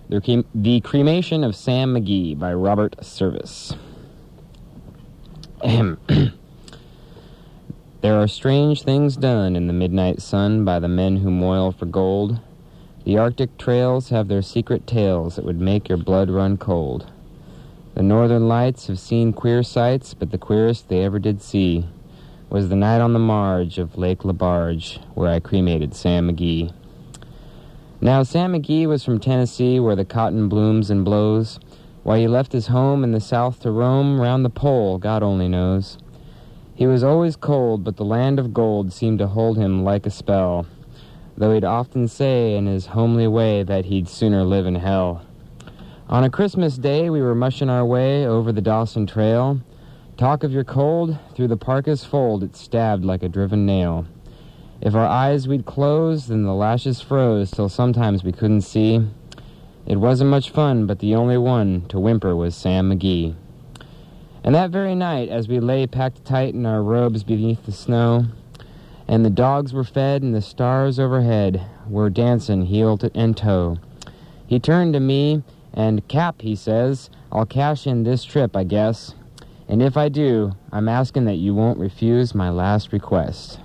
the, 0.09 0.21
Cre- 0.21 0.47
the 0.53 0.79
Cremation 0.81 1.43
of 1.43 1.55
Sam 1.55 1.95
McGee 1.95 2.37
by 2.37 2.53
Robert 2.53 3.03
Service. 3.03 3.75
There 8.01 8.19
are 8.21 8.27
strange 8.27 8.83
things 8.83 9.15
done 9.15 9.55
in 9.55 9.67
the 9.67 9.73
midnight 9.73 10.21
sun 10.21 10.65
by 10.65 10.77
the 10.79 10.89
men 10.89 11.15
who 11.17 11.31
moil 11.31 11.71
for 11.71 11.85
gold. 11.85 12.41
The 13.05 13.17
Arctic 13.17 13.57
trails 13.57 14.09
have 14.09 14.27
their 14.27 14.41
secret 14.41 14.85
tales 14.85 15.37
that 15.37 15.45
would 15.45 15.61
make 15.61 15.87
your 15.87 15.97
blood 15.97 16.29
run 16.29 16.57
cold. 16.57 17.09
The 17.95 18.03
northern 18.03 18.49
lights 18.49 18.87
have 18.87 18.99
seen 18.99 19.31
queer 19.31 19.63
sights, 19.63 20.13
but 20.13 20.31
the 20.31 20.37
queerest 20.37 20.89
they 20.89 21.01
ever 21.01 21.17
did 21.17 21.41
see 21.41 21.87
was 22.49 22.69
the 22.69 22.75
night 22.75 23.01
on 23.01 23.13
the 23.13 23.19
marge 23.19 23.77
of 23.77 23.97
Lake 23.97 24.19
Labarge, 24.19 24.99
where 25.15 25.31
I 25.31 25.39
cremated 25.39 25.95
Sam 25.95 26.29
McGee. 26.29 26.73
Now, 28.01 28.23
Sam 28.23 28.53
McGee 28.53 28.85
was 28.85 29.03
from 29.03 29.19
Tennessee, 29.19 29.79
where 29.79 29.95
the 29.95 30.05
cotton 30.05 30.49
blooms 30.49 30.89
and 30.89 31.05
blows. 31.05 31.59
Why 32.03 32.19
he 32.19 32.27
left 32.27 32.51
his 32.51 32.67
home 32.67 33.03
in 33.03 33.11
the 33.11 33.21
south 33.21 33.61
to 33.61 33.71
roam 33.71 34.19
round 34.19 34.43
the 34.43 34.49
pole, 34.49 34.97
God 34.97 35.23
only 35.23 35.47
knows. 35.47 35.97
He 36.75 36.85
was 36.85 37.03
always 37.03 37.35
cold, 37.35 37.83
but 37.83 37.97
the 37.97 38.03
land 38.03 38.39
of 38.39 38.53
gold 38.53 38.91
seemed 38.91 39.19
to 39.19 39.27
hold 39.27 39.57
him 39.57 39.83
like 39.83 40.05
a 40.05 40.09
spell, 40.09 40.65
though 41.37 41.53
he'd 41.53 41.63
often 41.63 42.07
say 42.07 42.55
in 42.55 42.65
his 42.65 42.87
homely 42.87 43.27
way 43.27 43.63
that 43.63 43.85
he'd 43.85 44.09
sooner 44.09 44.43
live 44.43 44.65
in 44.65 44.75
hell. 44.75 45.25
On 46.09 46.23
a 46.23 46.29
Christmas 46.29 46.77
day, 46.77 47.09
we 47.09 47.21
were 47.21 47.35
mushing 47.35 47.69
our 47.69 47.85
way 47.85 48.25
over 48.27 48.51
the 48.51 48.61
Dawson 48.61 49.07
Trail. 49.07 49.61
Talk 50.17 50.43
of 50.43 50.51
your 50.51 50.63
cold, 50.63 51.17
through 51.33 51.47
the 51.47 51.57
parka's 51.57 52.03
fold 52.03 52.43
it 52.43 52.55
stabbed 52.55 53.03
like 53.03 53.23
a 53.23 53.29
driven 53.29 53.65
nail. 53.65 54.05
If 54.79 54.93
our 54.93 55.07
eyes 55.07 55.47
we'd 55.47 55.65
close, 55.65 56.27
then 56.27 56.43
the 56.43 56.53
lashes 56.53 57.01
froze 57.01 57.49
till 57.49 57.67
sometimes 57.67 58.23
we 58.23 58.31
couldn't 58.31 58.61
see. 58.61 59.01
It 59.87 59.97
wasn't 59.97 60.29
much 60.29 60.51
fun, 60.51 60.85
but 60.85 60.99
the 60.99 61.15
only 61.15 61.37
one 61.39 61.87
to 61.87 61.99
whimper 61.99 62.35
was 62.35 62.55
Sam 62.55 62.91
McGee. 62.91 63.33
And 64.43 64.53
that 64.53 64.69
very 64.69 64.93
night, 64.93 65.29
as 65.29 65.47
we 65.47 65.59
lay 65.59 65.87
packed 65.87 66.23
tight 66.23 66.53
in 66.53 66.67
our 66.67 66.83
robes 66.83 67.23
beneath 67.23 67.65
the 67.65 67.71
snow, 67.71 68.25
and 69.07 69.25
the 69.25 69.31
dogs 69.31 69.73
were 69.73 69.83
fed 69.83 70.21
and 70.21 70.35
the 70.35 70.41
stars 70.43 70.99
overhead 70.99 71.65
were 71.89 72.11
dancing 72.11 72.67
heel 72.67 72.99
to 72.99 73.09
and 73.15 73.35
toe, 73.35 73.79
he 74.45 74.59
turned 74.59 74.93
to 74.93 74.99
me 74.99 75.41
and, 75.73 76.07
Cap, 76.07 76.41
he 76.41 76.55
says, 76.55 77.09
I'll 77.31 77.47
cash 77.47 77.87
in 77.87 78.03
this 78.03 78.23
trip, 78.23 78.55
I 78.55 78.63
guess. 78.63 79.15
And 79.67 79.81
if 79.81 79.97
I 79.97 80.09
do, 80.09 80.53
I'm 80.71 80.89
asking 80.89 81.25
that 81.25 81.35
you 81.35 81.55
won't 81.55 81.79
refuse 81.79 82.35
my 82.35 82.49
last 82.49 82.91
request. 82.91 83.59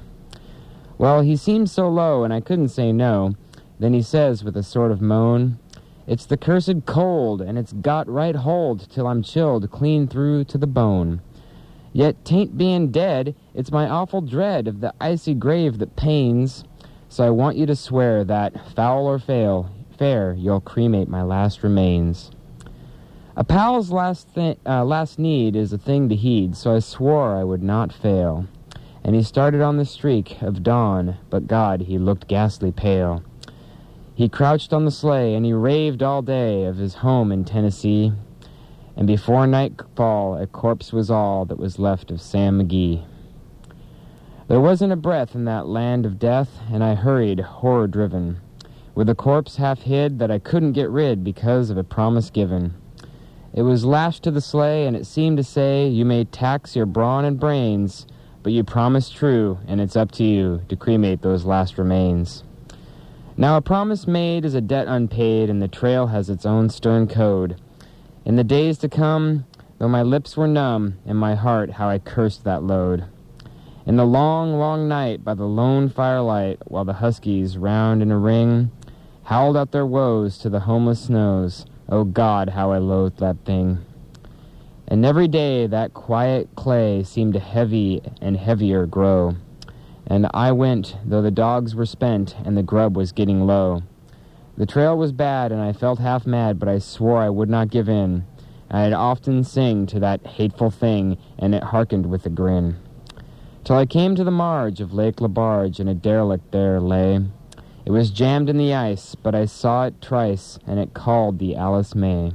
Well, 0.96 1.20
he 1.20 1.36
seemed 1.36 1.70
so 1.70 1.88
low, 1.88 2.24
and 2.24 2.32
I 2.32 2.40
couldn't 2.40 2.68
say 2.68 2.92
no. 2.92 3.34
Then 3.78 3.94
he 3.94 4.02
says 4.02 4.42
with 4.42 4.56
a 4.56 4.62
sort 4.62 4.90
of 4.90 5.00
moan, 5.00 5.58
It's 6.06 6.26
the 6.26 6.36
cursed 6.36 6.86
cold, 6.86 7.40
and 7.40 7.58
it's 7.58 7.72
got 7.72 8.08
right 8.08 8.34
hold 8.34 8.90
till 8.90 9.06
I'm 9.06 9.22
chilled 9.22 9.70
clean 9.70 10.08
through 10.08 10.44
to 10.44 10.58
the 10.58 10.66
bone. 10.66 11.20
Yet 11.92 12.24
tain't 12.24 12.56
being 12.56 12.90
dead, 12.90 13.34
it's 13.54 13.72
my 13.72 13.88
awful 13.88 14.20
dread 14.20 14.68
of 14.68 14.80
the 14.80 14.94
icy 15.00 15.34
grave 15.34 15.78
that 15.78 15.96
pains. 15.96 16.64
So 17.08 17.24
I 17.24 17.30
want 17.30 17.56
you 17.56 17.66
to 17.66 17.76
swear 17.76 18.24
that, 18.24 18.74
foul 18.74 19.06
or 19.06 19.18
fail, 19.18 19.70
fair, 19.98 20.34
you'll 20.34 20.60
cremate 20.60 21.08
my 21.08 21.22
last 21.22 21.62
remains. 21.62 22.30
A 23.38 23.44
pal's 23.44 23.92
last, 23.92 24.26
thi- 24.30 24.58
uh, 24.66 24.84
last 24.84 25.16
need 25.16 25.54
is 25.54 25.72
a 25.72 25.78
thing 25.78 26.08
to 26.08 26.16
heed, 26.16 26.56
so 26.56 26.74
I 26.74 26.80
swore 26.80 27.36
I 27.36 27.44
would 27.44 27.62
not 27.62 27.92
fail. 27.92 28.48
And 29.04 29.14
he 29.14 29.22
started 29.22 29.60
on 29.60 29.76
the 29.76 29.84
streak 29.84 30.42
of 30.42 30.64
dawn, 30.64 31.18
but 31.30 31.46
God, 31.46 31.82
he 31.82 31.98
looked 31.98 32.26
ghastly 32.26 32.72
pale. 32.72 33.22
He 34.16 34.28
crouched 34.28 34.72
on 34.72 34.84
the 34.84 34.90
sleigh, 34.90 35.36
and 35.36 35.46
he 35.46 35.52
raved 35.52 36.02
all 36.02 36.20
day 36.20 36.64
of 36.64 36.78
his 36.78 36.94
home 36.96 37.30
in 37.30 37.44
Tennessee. 37.44 38.10
And 38.96 39.06
before 39.06 39.46
nightfall, 39.46 40.36
a 40.36 40.48
corpse 40.48 40.92
was 40.92 41.08
all 41.08 41.44
that 41.44 41.60
was 41.60 41.78
left 41.78 42.10
of 42.10 42.20
Sam 42.20 42.60
McGee. 42.60 43.04
There 44.48 44.60
wasn't 44.60 44.92
a 44.92 44.96
breath 44.96 45.36
in 45.36 45.44
that 45.44 45.68
land 45.68 46.04
of 46.04 46.18
death, 46.18 46.58
and 46.72 46.82
I 46.82 46.96
hurried, 46.96 47.38
horror 47.38 47.86
driven, 47.86 48.40
with 48.96 49.08
a 49.08 49.14
corpse 49.14 49.58
half 49.58 49.82
hid 49.82 50.18
that 50.18 50.32
I 50.32 50.40
couldn't 50.40 50.72
get 50.72 50.90
rid 50.90 51.22
because 51.22 51.70
of 51.70 51.78
a 51.78 51.84
promise 51.84 52.30
given. 52.30 52.74
It 53.54 53.62
was 53.62 53.84
lashed 53.84 54.22
to 54.24 54.30
the 54.30 54.40
sleigh, 54.40 54.86
and 54.86 54.94
it 54.94 55.06
seemed 55.06 55.38
to 55.38 55.44
say, 55.44 55.88
You 55.88 56.04
may 56.04 56.24
tax 56.24 56.76
your 56.76 56.86
brawn 56.86 57.24
and 57.24 57.40
brains, 57.40 58.06
but 58.42 58.52
you 58.52 58.62
promised 58.62 59.16
true, 59.16 59.58
and 59.66 59.80
it's 59.80 59.96
up 59.96 60.12
to 60.12 60.24
you 60.24 60.62
to 60.68 60.76
cremate 60.76 61.22
those 61.22 61.44
last 61.44 61.78
remains. 61.78 62.44
Now, 63.36 63.56
a 63.56 63.62
promise 63.62 64.06
made 64.06 64.44
is 64.44 64.54
a 64.54 64.60
debt 64.60 64.86
unpaid, 64.88 65.48
and 65.48 65.62
the 65.62 65.68
trail 65.68 66.08
has 66.08 66.28
its 66.28 66.44
own 66.44 66.68
stern 66.68 67.06
code. 67.06 67.60
In 68.24 68.36
the 68.36 68.44
days 68.44 68.78
to 68.78 68.88
come, 68.88 69.46
though 69.78 69.88
my 69.88 70.02
lips 70.02 70.36
were 70.36 70.48
numb, 70.48 70.98
and 71.06 71.16
my 71.16 71.34
heart, 71.34 71.70
how 71.70 71.88
I 71.88 71.98
cursed 71.98 72.44
that 72.44 72.62
load. 72.62 73.04
In 73.86 73.96
the 73.96 74.04
long, 74.04 74.58
long 74.58 74.86
night, 74.86 75.24
by 75.24 75.34
the 75.34 75.46
lone 75.46 75.88
firelight, 75.88 76.58
while 76.66 76.84
the 76.84 76.94
huskies, 76.94 77.56
round 77.56 78.02
in 78.02 78.10
a 78.10 78.18
ring, 78.18 78.70
howled 79.24 79.56
out 79.56 79.72
their 79.72 79.86
woes 79.86 80.36
to 80.38 80.50
the 80.50 80.60
homeless 80.60 81.04
snows, 81.04 81.64
oh 81.88 82.04
God, 82.04 82.50
how 82.50 82.72
I 82.72 82.78
loathed 82.78 83.18
that 83.18 83.44
thing. 83.44 83.78
And 84.86 85.04
every 85.04 85.28
day 85.28 85.66
that 85.66 85.94
quiet 85.94 86.48
clay 86.56 87.02
seemed 87.02 87.34
to 87.34 87.40
heavy 87.40 88.00
and 88.20 88.36
heavier 88.36 88.86
grow. 88.86 89.36
And 90.06 90.26
I 90.32 90.52
went, 90.52 90.96
though 91.04 91.20
the 91.20 91.30
dogs 91.30 91.74
were 91.74 91.86
spent 91.86 92.34
and 92.44 92.56
the 92.56 92.62
grub 92.62 92.96
was 92.96 93.12
getting 93.12 93.46
low. 93.46 93.82
The 94.56 94.66
trail 94.66 94.96
was 94.96 95.12
bad, 95.12 95.52
and 95.52 95.60
I 95.60 95.72
felt 95.72 96.00
half 96.00 96.26
mad, 96.26 96.58
but 96.58 96.68
I 96.68 96.78
swore 96.78 97.22
I 97.22 97.28
would 97.28 97.48
not 97.48 97.70
give 97.70 97.88
in. 97.88 98.24
I'd 98.70 98.92
often 98.92 99.44
sing 99.44 99.86
to 99.86 100.00
that 100.00 100.26
hateful 100.26 100.70
thing, 100.70 101.16
and 101.38 101.54
it 101.54 101.62
hearkened 101.62 102.06
with 102.06 102.26
a 102.26 102.30
grin. 102.30 102.76
Till 103.62 103.76
I 103.76 103.86
came 103.86 104.16
to 104.16 104.24
the 104.24 104.30
marge 104.30 104.80
of 104.80 104.92
Lake 104.92 105.16
Labarge, 105.16 105.78
and 105.78 105.88
a 105.88 105.94
derelict 105.94 106.50
there 106.50 106.80
lay. 106.80 107.20
It 107.88 107.92
was 107.92 108.10
jammed 108.10 108.50
in 108.50 108.58
the 108.58 108.74
ice, 108.74 109.14
but 109.14 109.34
I 109.34 109.46
saw 109.46 109.86
it 109.86 110.02
trice, 110.02 110.58
and 110.66 110.78
it 110.78 110.92
called 110.92 111.38
the 111.38 111.56
Alice 111.56 111.94
May. 111.94 112.32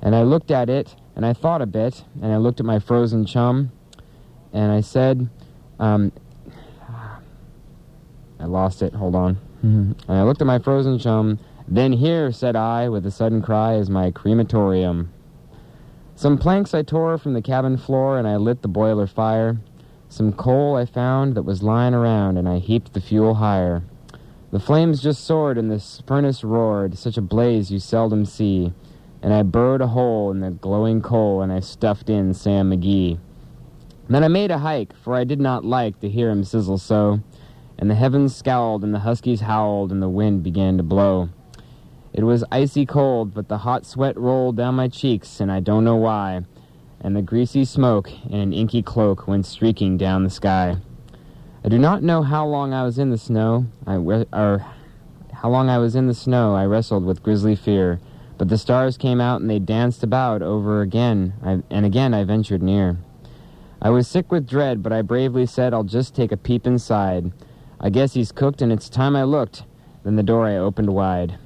And 0.00 0.14
I 0.14 0.22
looked 0.22 0.52
at 0.52 0.70
it, 0.70 0.94
and 1.16 1.26
I 1.26 1.32
thought 1.32 1.60
a 1.60 1.66
bit, 1.66 2.04
and 2.22 2.32
I 2.32 2.36
looked 2.36 2.60
at 2.60 2.64
my 2.64 2.78
frozen 2.78 3.26
chum, 3.26 3.72
and 4.52 4.70
I 4.70 4.80
said, 4.80 5.30
um, 5.80 6.12
I 8.38 8.44
lost 8.44 8.80
it, 8.80 8.94
hold 8.94 9.16
on. 9.16 9.38
and 10.06 10.16
I 10.16 10.22
looked 10.22 10.42
at 10.42 10.46
my 10.46 10.60
frozen 10.60 10.96
chum. 11.00 11.40
Then 11.66 11.92
here, 11.92 12.30
said 12.30 12.54
I, 12.54 12.88
with 12.88 13.04
a 13.04 13.10
sudden 13.10 13.42
cry, 13.42 13.74
is 13.74 13.90
my 13.90 14.12
crematorium. 14.12 15.12
Some 16.14 16.38
planks 16.38 16.72
I 16.72 16.82
tore 16.82 17.18
from 17.18 17.32
the 17.34 17.42
cabin 17.42 17.78
floor, 17.78 18.16
and 18.16 18.28
I 18.28 18.36
lit 18.36 18.62
the 18.62 18.68
boiler 18.68 19.08
fire. 19.08 19.58
Some 20.08 20.32
coal 20.32 20.76
I 20.76 20.86
found 20.86 21.34
that 21.34 21.42
was 21.42 21.64
lying 21.64 21.94
around, 21.94 22.36
and 22.36 22.48
I 22.48 22.58
heaped 22.60 22.92
the 22.92 23.00
fuel 23.00 23.34
higher. 23.34 23.82
The 24.50 24.60
flames 24.60 25.02
just 25.02 25.24
soared, 25.24 25.58
and 25.58 25.70
the 25.70 25.78
furnace 26.06 26.42
roared, 26.42 26.96
such 26.96 27.18
a 27.18 27.22
blaze 27.22 27.70
you 27.70 27.78
seldom 27.78 28.24
see. 28.24 28.72
And 29.20 29.34
I 29.34 29.42
burrowed 29.42 29.82
a 29.82 29.88
hole 29.88 30.30
in 30.30 30.40
the 30.40 30.50
glowing 30.50 31.02
coal, 31.02 31.42
and 31.42 31.52
I 31.52 31.60
stuffed 31.60 32.08
in 32.08 32.32
Sam 32.32 32.70
McGee. 32.70 33.18
Then 34.08 34.24
I 34.24 34.28
made 34.28 34.50
a 34.50 34.58
hike, 34.58 34.96
for 34.96 35.14
I 35.14 35.24
did 35.24 35.38
not 35.38 35.66
like 35.66 36.00
to 36.00 36.08
hear 36.08 36.30
him 36.30 36.44
sizzle 36.44 36.78
so. 36.78 37.20
And 37.78 37.90
the 37.90 37.94
heavens 37.94 38.34
scowled, 38.34 38.84
and 38.84 38.94
the 38.94 39.00
huskies 39.00 39.42
howled, 39.42 39.92
and 39.92 40.00
the 40.00 40.08
wind 40.08 40.42
began 40.42 40.78
to 40.78 40.82
blow. 40.82 41.28
It 42.14 42.24
was 42.24 42.42
icy 42.50 42.86
cold, 42.86 43.34
but 43.34 43.48
the 43.48 43.58
hot 43.58 43.84
sweat 43.84 44.16
rolled 44.16 44.56
down 44.56 44.76
my 44.76 44.88
cheeks, 44.88 45.40
and 45.40 45.52
I 45.52 45.60
don't 45.60 45.84
know 45.84 45.96
why. 45.96 46.40
And 47.02 47.14
the 47.14 47.22
greasy 47.22 47.66
smoke 47.66 48.10
in 48.30 48.40
an 48.40 48.54
inky 48.54 48.82
cloak 48.82 49.28
went 49.28 49.44
streaking 49.44 49.98
down 49.98 50.24
the 50.24 50.30
sky. 50.30 50.78
I 51.64 51.68
do 51.68 51.78
not 51.78 52.04
know 52.04 52.22
how 52.22 52.46
long 52.46 52.72
I 52.72 52.84
was 52.84 52.98
in 52.98 53.10
the 53.10 53.18
snow, 53.18 53.66
I 53.84 53.96
or 53.96 54.64
how 55.32 55.50
long 55.50 55.68
I 55.68 55.78
was 55.78 55.96
in 55.96 56.06
the 56.06 56.14
snow. 56.14 56.54
I 56.54 56.64
wrestled 56.64 57.04
with 57.04 57.22
grisly 57.22 57.56
fear, 57.56 57.98
but 58.38 58.48
the 58.48 58.56
stars 58.56 58.96
came 58.96 59.20
out 59.20 59.40
and 59.40 59.50
they 59.50 59.58
danced 59.58 60.04
about 60.04 60.40
over 60.40 60.82
again, 60.82 61.34
I, 61.42 61.62
and 61.68 61.84
again 61.84 62.14
I 62.14 62.22
ventured 62.22 62.62
near. 62.62 62.98
I 63.82 63.90
was 63.90 64.06
sick 64.06 64.30
with 64.30 64.48
dread, 64.48 64.84
but 64.84 64.92
I 64.92 65.02
bravely 65.02 65.46
said, 65.46 65.74
"I'll 65.74 65.82
just 65.82 66.14
take 66.14 66.30
a 66.30 66.36
peep 66.36 66.64
inside." 66.64 67.32
I 67.80 67.90
guess 67.90 68.14
he's 68.14 68.32
cooked, 68.32 68.62
and 68.62 68.72
it's 68.72 68.88
time 68.88 69.16
I 69.16 69.24
looked. 69.24 69.64
Then 70.04 70.14
the 70.14 70.22
door 70.22 70.46
I 70.46 70.56
opened 70.56 70.90
wide. 70.90 71.38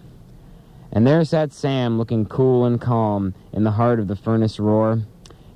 And 0.93 1.07
there 1.07 1.25
sat 1.25 1.55
Sam, 1.55 1.97
looking 1.97 2.27
cool 2.27 2.67
and 2.67 2.79
calm, 2.79 3.35
in 3.51 3.65
the 3.65 3.73
heart 3.73 3.99
of 3.99 4.09
the 4.09 4.17
furnace 4.17 4.61
roar. 4.61 5.01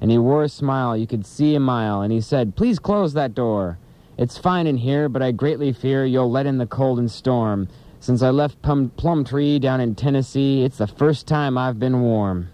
And 0.00 0.10
he 0.10 0.16
wore 0.16 0.44
a 0.44 0.48
smile 0.48 0.96
you 0.96 1.06
could 1.06 1.26
see 1.26 1.54
a 1.54 1.60
mile, 1.60 2.00
and 2.00 2.10
he 2.10 2.22
said, 2.22 2.56
Please 2.56 2.78
close 2.78 3.12
that 3.12 3.34
door. 3.34 3.78
It's 4.18 4.38
fine 4.38 4.66
in 4.66 4.78
here, 4.78 5.10
but 5.10 5.20
I 5.20 5.30
greatly 5.30 5.74
fear 5.74 6.06
you'll 6.06 6.30
let 6.30 6.46
in 6.46 6.56
the 6.56 6.66
cold 6.66 6.98
and 6.98 7.10
storm. 7.10 7.68
Since 8.00 8.22
I 8.22 8.30
left 8.30 8.62
Plum, 8.62 8.90
Plum 8.96 9.24
Tree 9.24 9.58
down 9.58 9.78
in 9.78 9.94
Tennessee, 9.94 10.64
it's 10.64 10.78
the 10.78 10.86
first 10.86 11.26
time 11.26 11.58
I've 11.58 11.78
been 11.78 12.00
warm. 12.00 12.48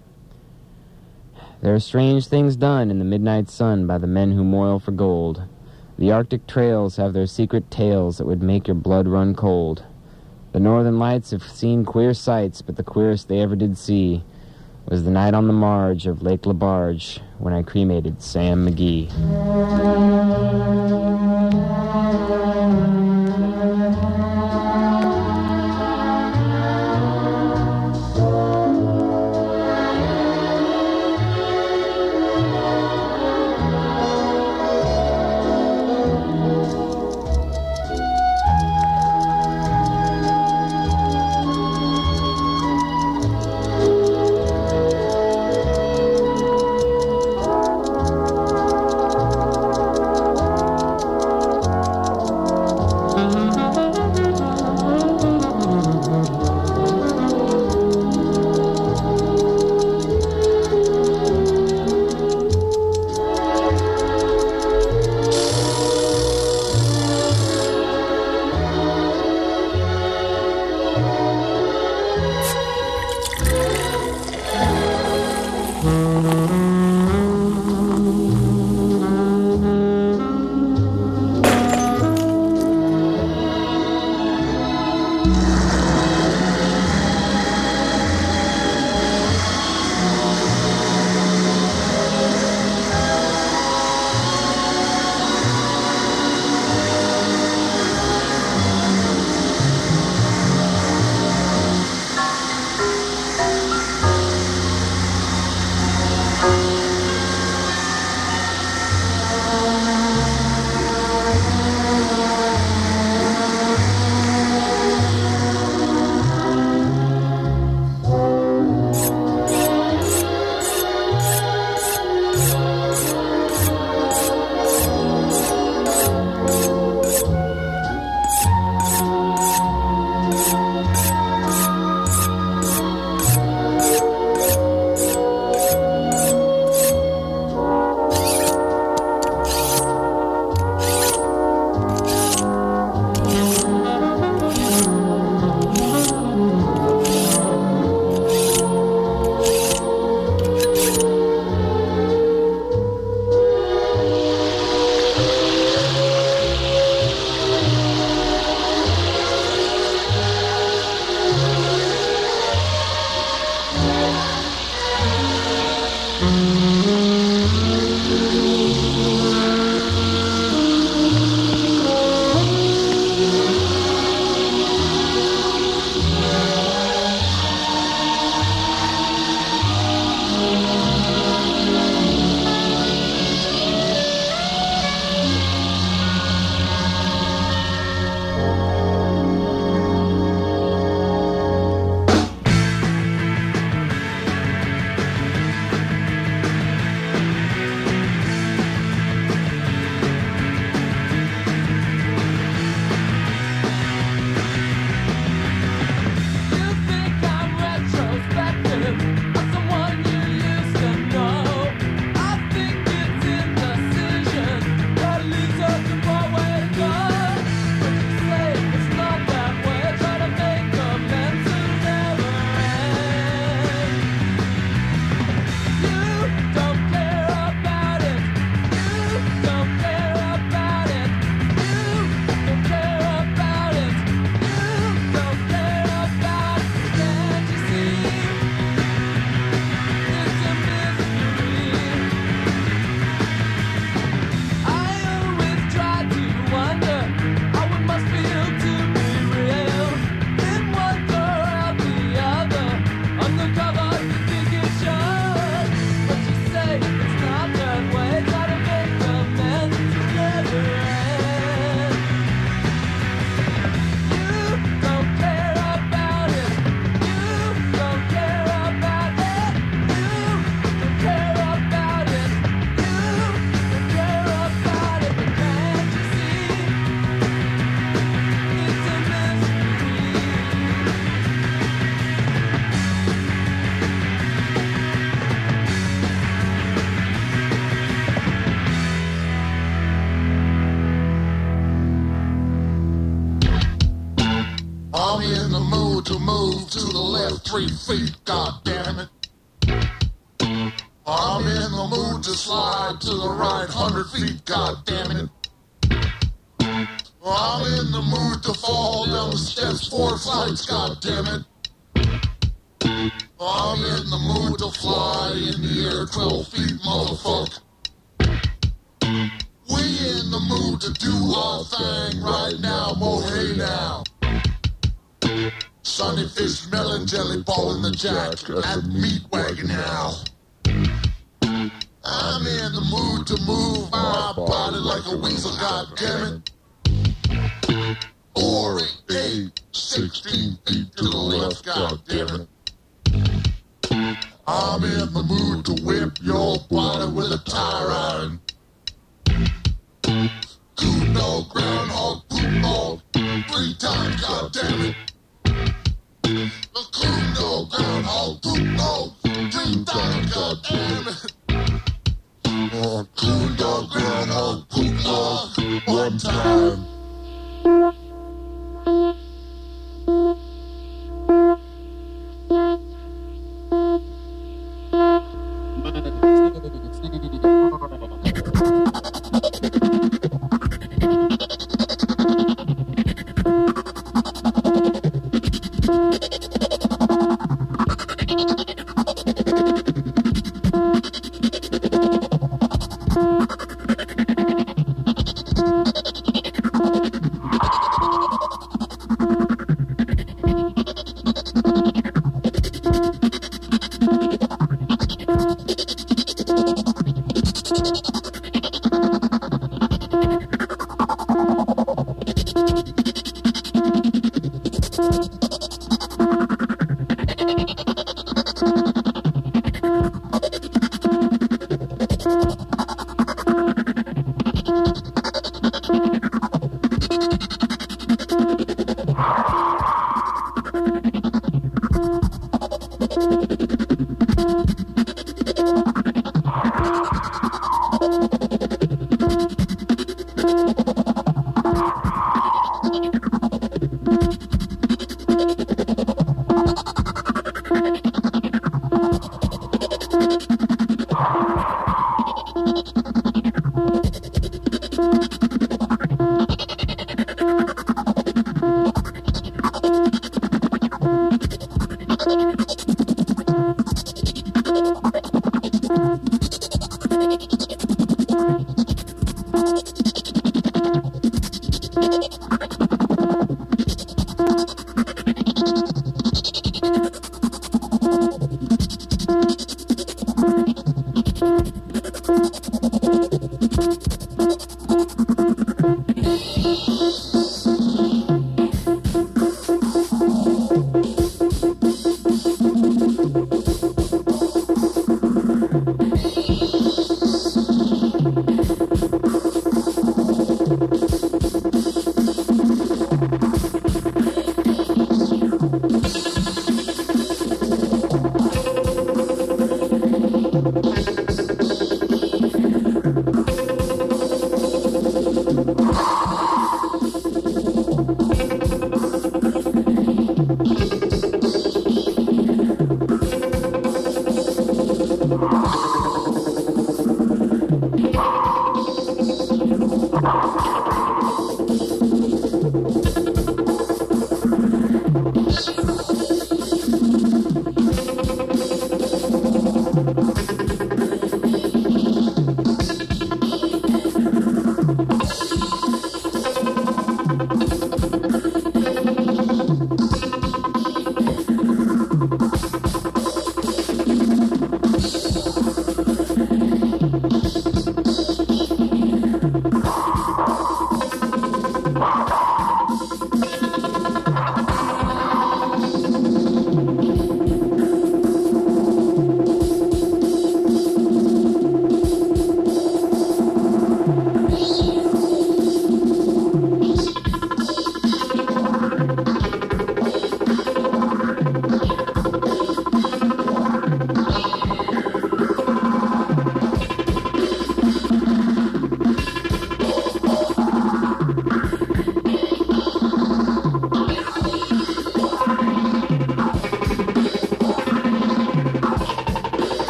There 1.60 1.72
are 1.72 1.80
strange 1.80 2.26
things 2.26 2.56
done 2.56 2.90
in 2.90 2.98
the 2.98 3.05
midnight 3.05 3.48
sun 3.48 3.86
by 3.86 3.98
the 3.98 4.09
men 4.09 4.32
who 4.32 4.43
moil 4.43 4.80
for 4.80 4.90
gold. 4.90 5.44
The 5.98 6.10
Arctic 6.10 6.48
trails 6.48 6.97
have 6.97 7.12
their 7.12 7.28
secret 7.28 7.70
tales 7.70 8.18
that 8.18 8.26
would 8.26 8.43
make 8.43 8.66
your 8.66 8.74
blood 8.74 9.06
run 9.06 9.36
cold. 9.36 9.84
The 10.51 10.59
Northern 10.59 10.98
Lights 10.98 11.30
have 11.30 11.44
seen 11.44 11.84
queer 11.84 12.12
sights, 12.12 12.60
but 12.60 12.74
the 12.74 12.82
queerest 12.82 13.28
they 13.28 13.39
ever 13.39 13.55
did 13.55 13.78
see 13.78 14.24
was 14.89 15.05
the 15.05 15.12
night 15.12 15.34
on 15.34 15.47
the 15.47 15.52
marge 15.52 16.06
of 16.06 16.22
Lake 16.22 16.43
LaBarge 16.43 17.20
when 17.39 17.55
I 17.55 17.62
cremated 17.62 18.20
Sam 18.20 18.66
McGee. 18.66 19.12
Música 21.53 22.41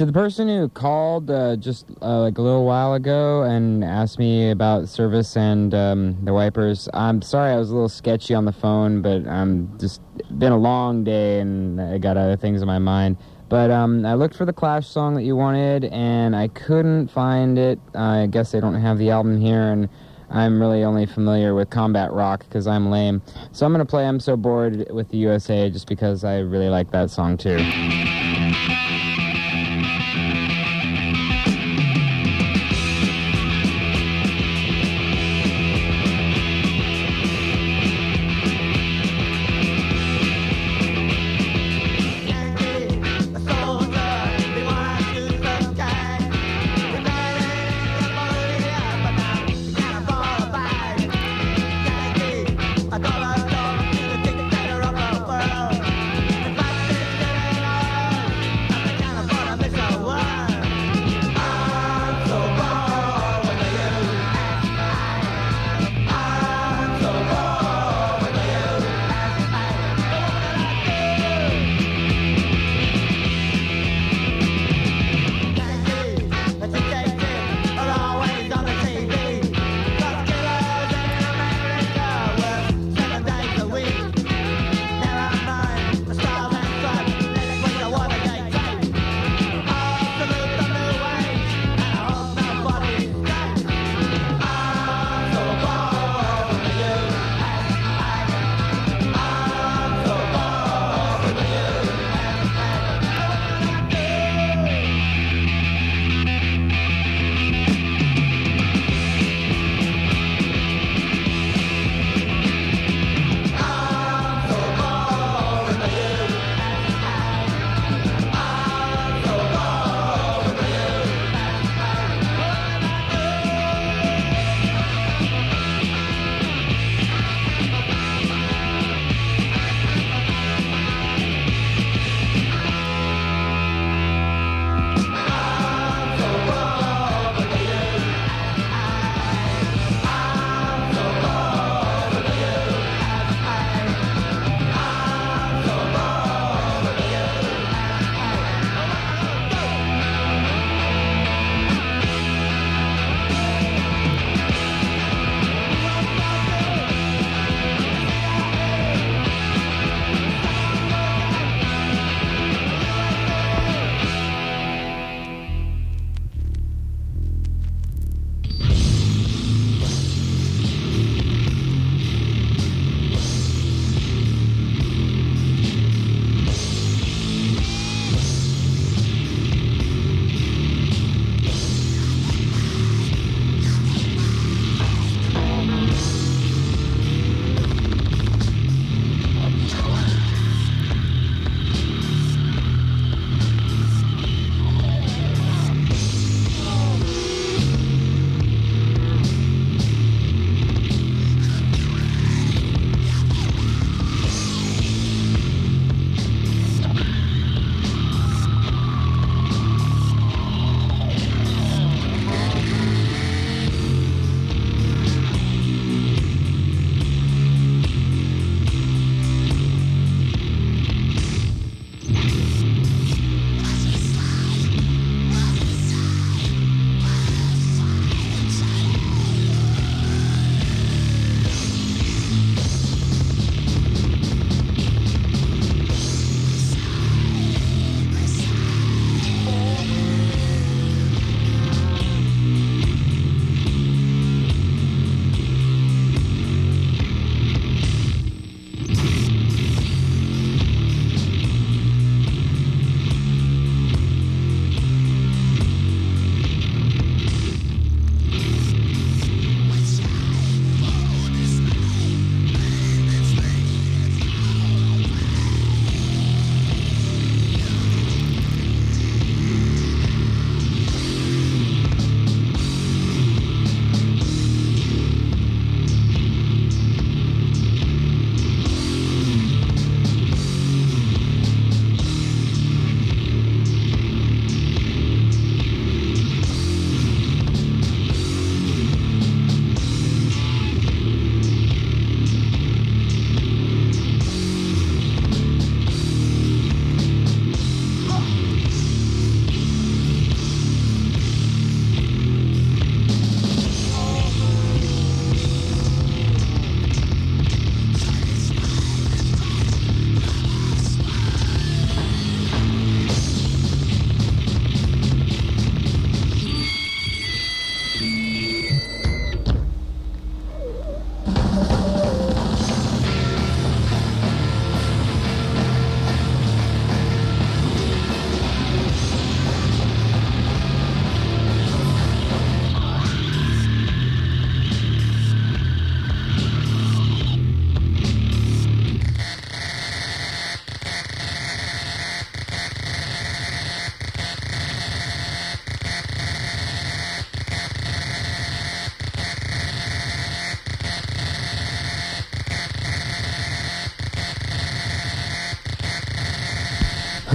to 0.00 0.06
the 0.06 0.12
person 0.14 0.48
who 0.48 0.66
called 0.66 1.30
uh, 1.30 1.54
just 1.56 1.84
uh, 2.00 2.20
like 2.20 2.38
a 2.38 2.40
little 2.40 2.64
while 2.64 2.94
ago 2.94 3.42
and 3.42 3.84
asked 3.84 4.18
me 4.18 4.50
about 4.50 4.88
service 4.88 5.36
and 5.36 5.74
um, 5.74 6.16
the 6.24 6.32
Wipers, 6.32 6.88
I'm 6.94 7.20
sorry 7.20 7.52
I 7.52 7.58
was 7.58 7.68
a 7.68 7.74
little 7.74 7.90
sketchy 7.90 8.32
on 8.32 8.46
the 8.46 8.52
phone, 8.52 9.02
but 9.02 9.26
I'm 9.28 9.78
just 9.78 10.00
been 10.38 10.52
a 10.52 10.56
long 10.56 11.04
day 11.04 11.40
and 11.40 11.78
I 11.78 11.98
got 11.98 12.16
other 12.16 12.34
things 12.34 12.62
in 12.62 12.66
my 12.66 12.78
mind. 12.78 13.18
But 13.50 13.70
um, 13.70 14.06
I 14.06 14.14
looked 14.14 14.36
for 14.36 14.46
the 14.46 14.54
Clash 14.54 14.88
song 14.88 15.16
that 15.16 15.22
you 15.24 15.36
wanted 15.36 15.84
and 15.84 16.34
I 16.34 16.48
couldn't 16.48 17.08
find 17.08 17.58
it. 17.58 17.78
I 17.94 18.26
guess 18.30 18.52
they 18.52 18.60
don't 18.60 18.80
have 18.80 18.96
the 18.96 19.10
album 19.10 19.38
here, 19.38 19.70
and 19.70 19.86
I'm 20.30 20.62
really 20.62 20.82
only 20.82 21.04
familiar 21.04 21.54
with 21.54 21.68
Combat 21.68 22.10
Rock 22.10 22.44
because 22.44 22.66
I'm 22.66 22.90
lame. 22.90 23.20
So 23.52 23.66
I'm 23.66 23.72
gonna 23.72 23.84
play 23.84 24.06
"I'm 24.06 24.18
So 24.18 24.34
Bored" 24.34 24.86
with 24.90 25.10
the 25.10 25.18
USA 25.18 25.68
just 25.68 25.86
because 25.86 26.24
I 26.24 26.38
really 26.38 26.70
like 26.70 26.90
that 26.92 27.10
song 27.10 27.36
too. 27.36 27.58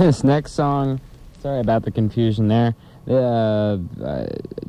This 0.06 0.24
next 0.24 0.52
song, 0.52 1.02
sorry 1.42 1.60
about 1.60 1.82
the 1.82 1.90
confusion 1.90 2.48
there. 2.48 2.76
Uh, 3.08 3.78
I 4.06 4.28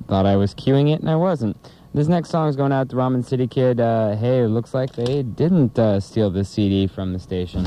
thought 0.08 0.24
I 0.24 0.36
was 0.36 0.54
queuing 0.54 0.90
it 0.90 1.00
and 1.00 1.10
I 1.10 1.16
wasn't. 1.16 1.58
This 1.92 2.08
next 2.08 2.30
song 2.30 2.48
is 2.48 2.56
going 2.56 2.72
out 2.72 2.88
to 2.88 2.96
Ramen 2.96 3.22
City 3.22 3.46
Kid. 3.46 3.78
Uh, 3.78 4.16
hey, 4.16 4.44
it 4.44 4.48
looks 4.48 4.72
like 4.72 4.94
they 4.94 5.22
didn't 5.22 5.78
uh, 5.78 6.00
steal 6.00 6.30
the 6.30 6.42
CD 6.42 6.86
from 6.86 7.12
the 7.12 7.18
station. 7.18 7.66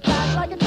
Stuff. 0.00 0.02
It's 0.04 0.12
got 0.12 0.34
a 0.34 0.34
back 0.34 0.36
like 0.36 0.60
a 0.60 0.63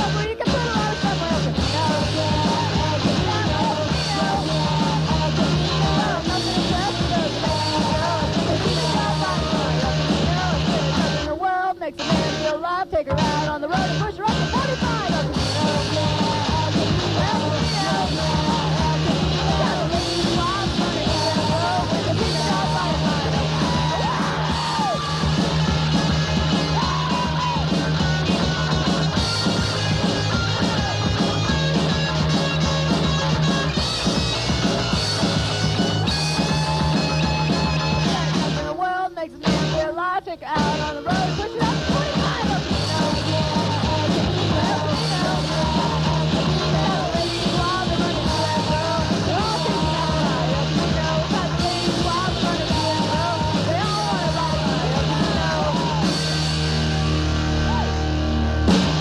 about 58.67 58.96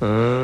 Uh. 0.00 0.39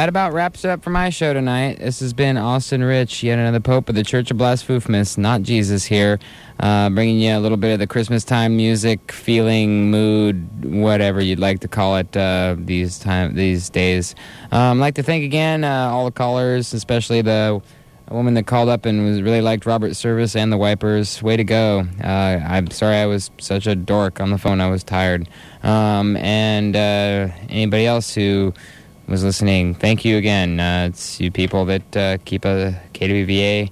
That 0.00 0.08
about 0.08 0.32
wraps 0.32 0.64
it 0.64 0.70
up 0.70 0.82
for 0.82 0.88
my 0.88 1.10
show 1.10 1.34
tonight. 1.34 1.78
This 1.78 2.00
has 2.00 2.14
been 2.14 2.38
Austin 2.38 2.82
Rich, 2.82 3.22
yet 3.22 3.38
another 3.38 3.60
Pope 3.60 3.86
of 3.90 3.94
the 3.94 4.02
Church 4.02 4.30
of 4.30 4.38
Blasphemous, 4.38 5.18
not 5.18 5.42
Jesus 5.42 5.84
here, 5.84 6.18
uh, 6.58 6.88
bringing 6.88 7.20
you 7.20 7.36
a 7.36 7.38
little 7.38 7.58
bit 7.58 7.74
of 7.74 7.80
the 7.80 7.86
Christmas 7.86 8.24
time 8.24 8.56
music, 8.56 9.12
feeling, 9.12 9.90
mood, 9.90 10.64
whatever 10.64 11.20
you'd 11.20 11.38
like 11.38 11.60
to 11.60 11.68
call 11.68 11.96
it 11.96 12.16
uh, 12.16 12.56
these 12.58 12.98
time 12.98 13.34
these 13.34 13.68
days. 13.68 14.14
Um, 14.50 14.78
I'd 14.78 14.84
like 14.84 14.94
to 14.94 15.02
thank 15.02 15.22
again 15.22 15.64
uh, 15.64 15.90
all 15.92 16.06
the 16.06 16.12
callers, 16.12 16.72
especially 16.72 17.20
the 17.20 17.60
woman 18.10 18.32
that 18.34 18.46
called 18.46 18.70
up 18.70 18.86
and 18.86 19.04
was 19.04 19.20
really 19.20 19.42
liked 19.42 19.66
Robert's 19.66 19.98
service 19.98 20.34
and 20.34 20.50
the 20.50 20.56
Wipers. 20.56 21.22
Way 21.22 21.36
to 21.36 21.44
go! 21.44 21.86
Uh, 22.02 22.06
I'm 22.42 22.70
sorry 22.70 22.96
I 22.96 23.04
was 23.04 23.30
such 23.38 23.66
a 23.66 23.76
dork 23.76 24.18
on 24.18 24.30
the 24.30 24.38
phone. 24.38 24.62
I 24.62 24.70
was 24.70 24.82
tired. 24.82 25.28
Um, 25.62 26.16
and 26.16 26.74
uh, 26.74 27.28
anybody 27.50 27.84
else 27.84 28.14
who 28.14 28.54
was 29.10 29.24
listening, 29.24 29.74
thank 29.74 30.04
you 30.04 30.16
again. 30.16 30.60
Uh, 30.60 30.86
it's 30.88 31.20
you 31.20 31.30
people 31.32 31.64
that 31.64 31.96
uh, 31.96 32.18
keep 32.24 32.44
a 32.44 32.80
KWVA 32.94 33.70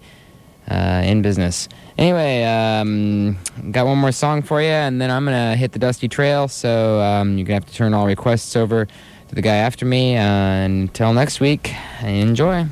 uh, 0.68 1.02
in 1.04 1.22
business. 1.22 1.68
Anyway, 1.96 2.44
um, 2.44 3.38
got 3.70 3.86
one 3.86 3.98
more 3.98 4.12
song 4.12 4.42
for 4.42 4.60
you, 4.60 4.68
and 4.68 5.00
then 5.00 5.10
I'm 5.10 5.24
gonna 5.24 5.56
hit 5.56 5.72
the 5.72 5.78
dusty 5.78 6.08
trail. 6.08 6.48
So 6.48 7.00
um, 7.00 7.38
you're 7.38 7.46
gonna 7.46 7.54
have 7.54 7.66
to 7.66 7.74
turn 7.74 7.94
all 7.94 8.06
requests 8.06 8.56
over 8.56 8.86
to 8.86 9.34
the 9.34 9.42
guy 9.42 9.56
after 9.56 9.86
me. 9.86 10.16
Uh, 10.16 10.24
until 10.24 11.12
next 11.12 11.40
week, 11.40 11.72
enjoy. 12.02 12.66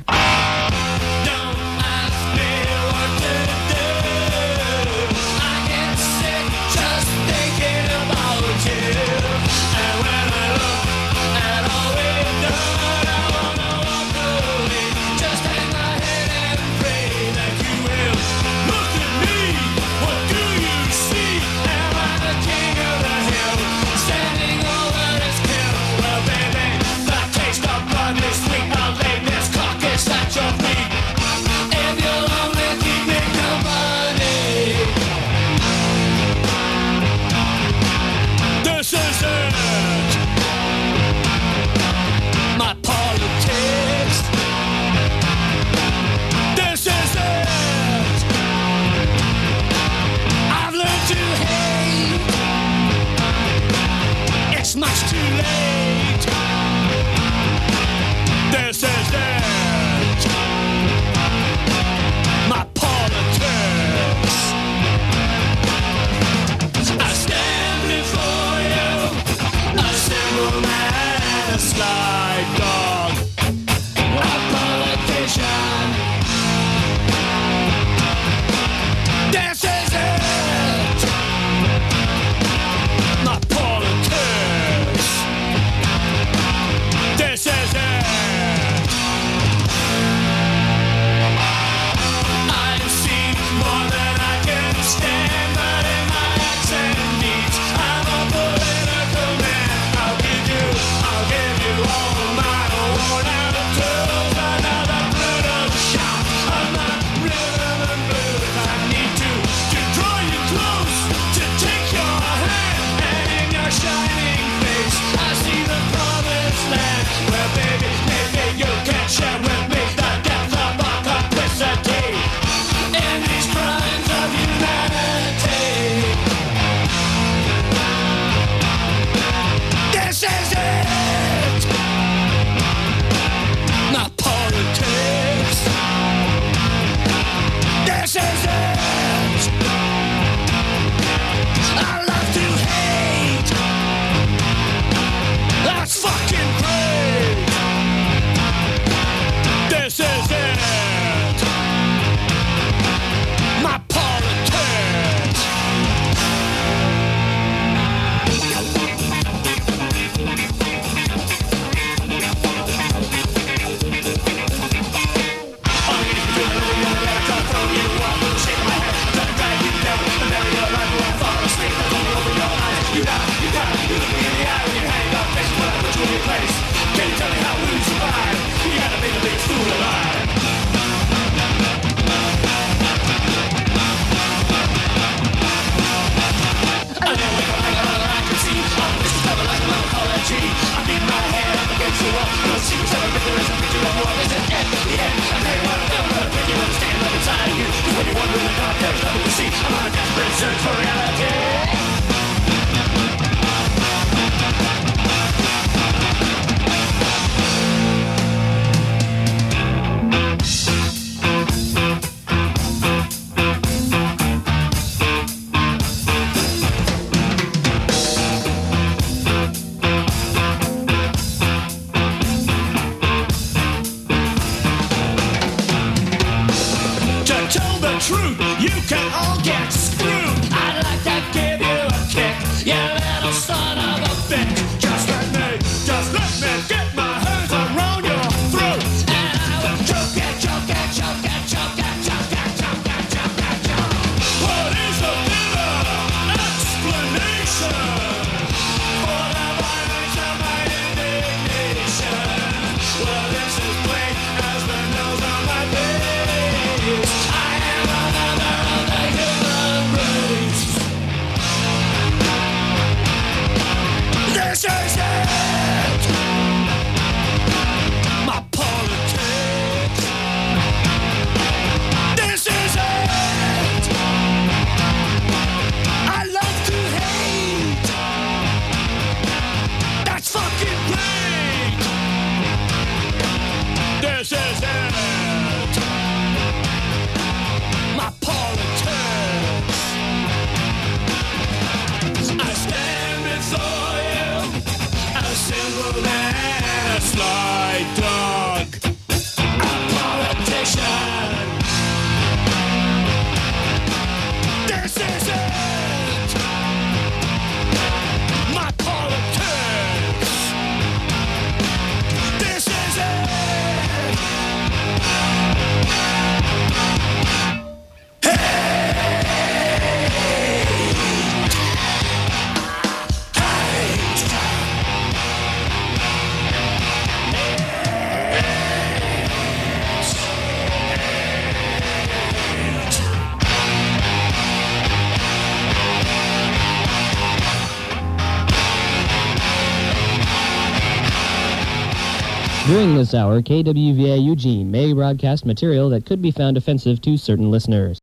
This 343.07 343.13
hour, 343.13 343.41
KWVA 343.41 344.21
Eugene 344.21 344.69
may 344.69 344.91
broadcast 344.91 345.45
material 345.45 345.89
that 345.91 346.05
could 346.05 346.21
be 346.21 346.29
found 346.29 346.57
offensive 346.57 346.99
to 347.03 347.15
certain 347.15 347.49
listeners. 347.49 347.95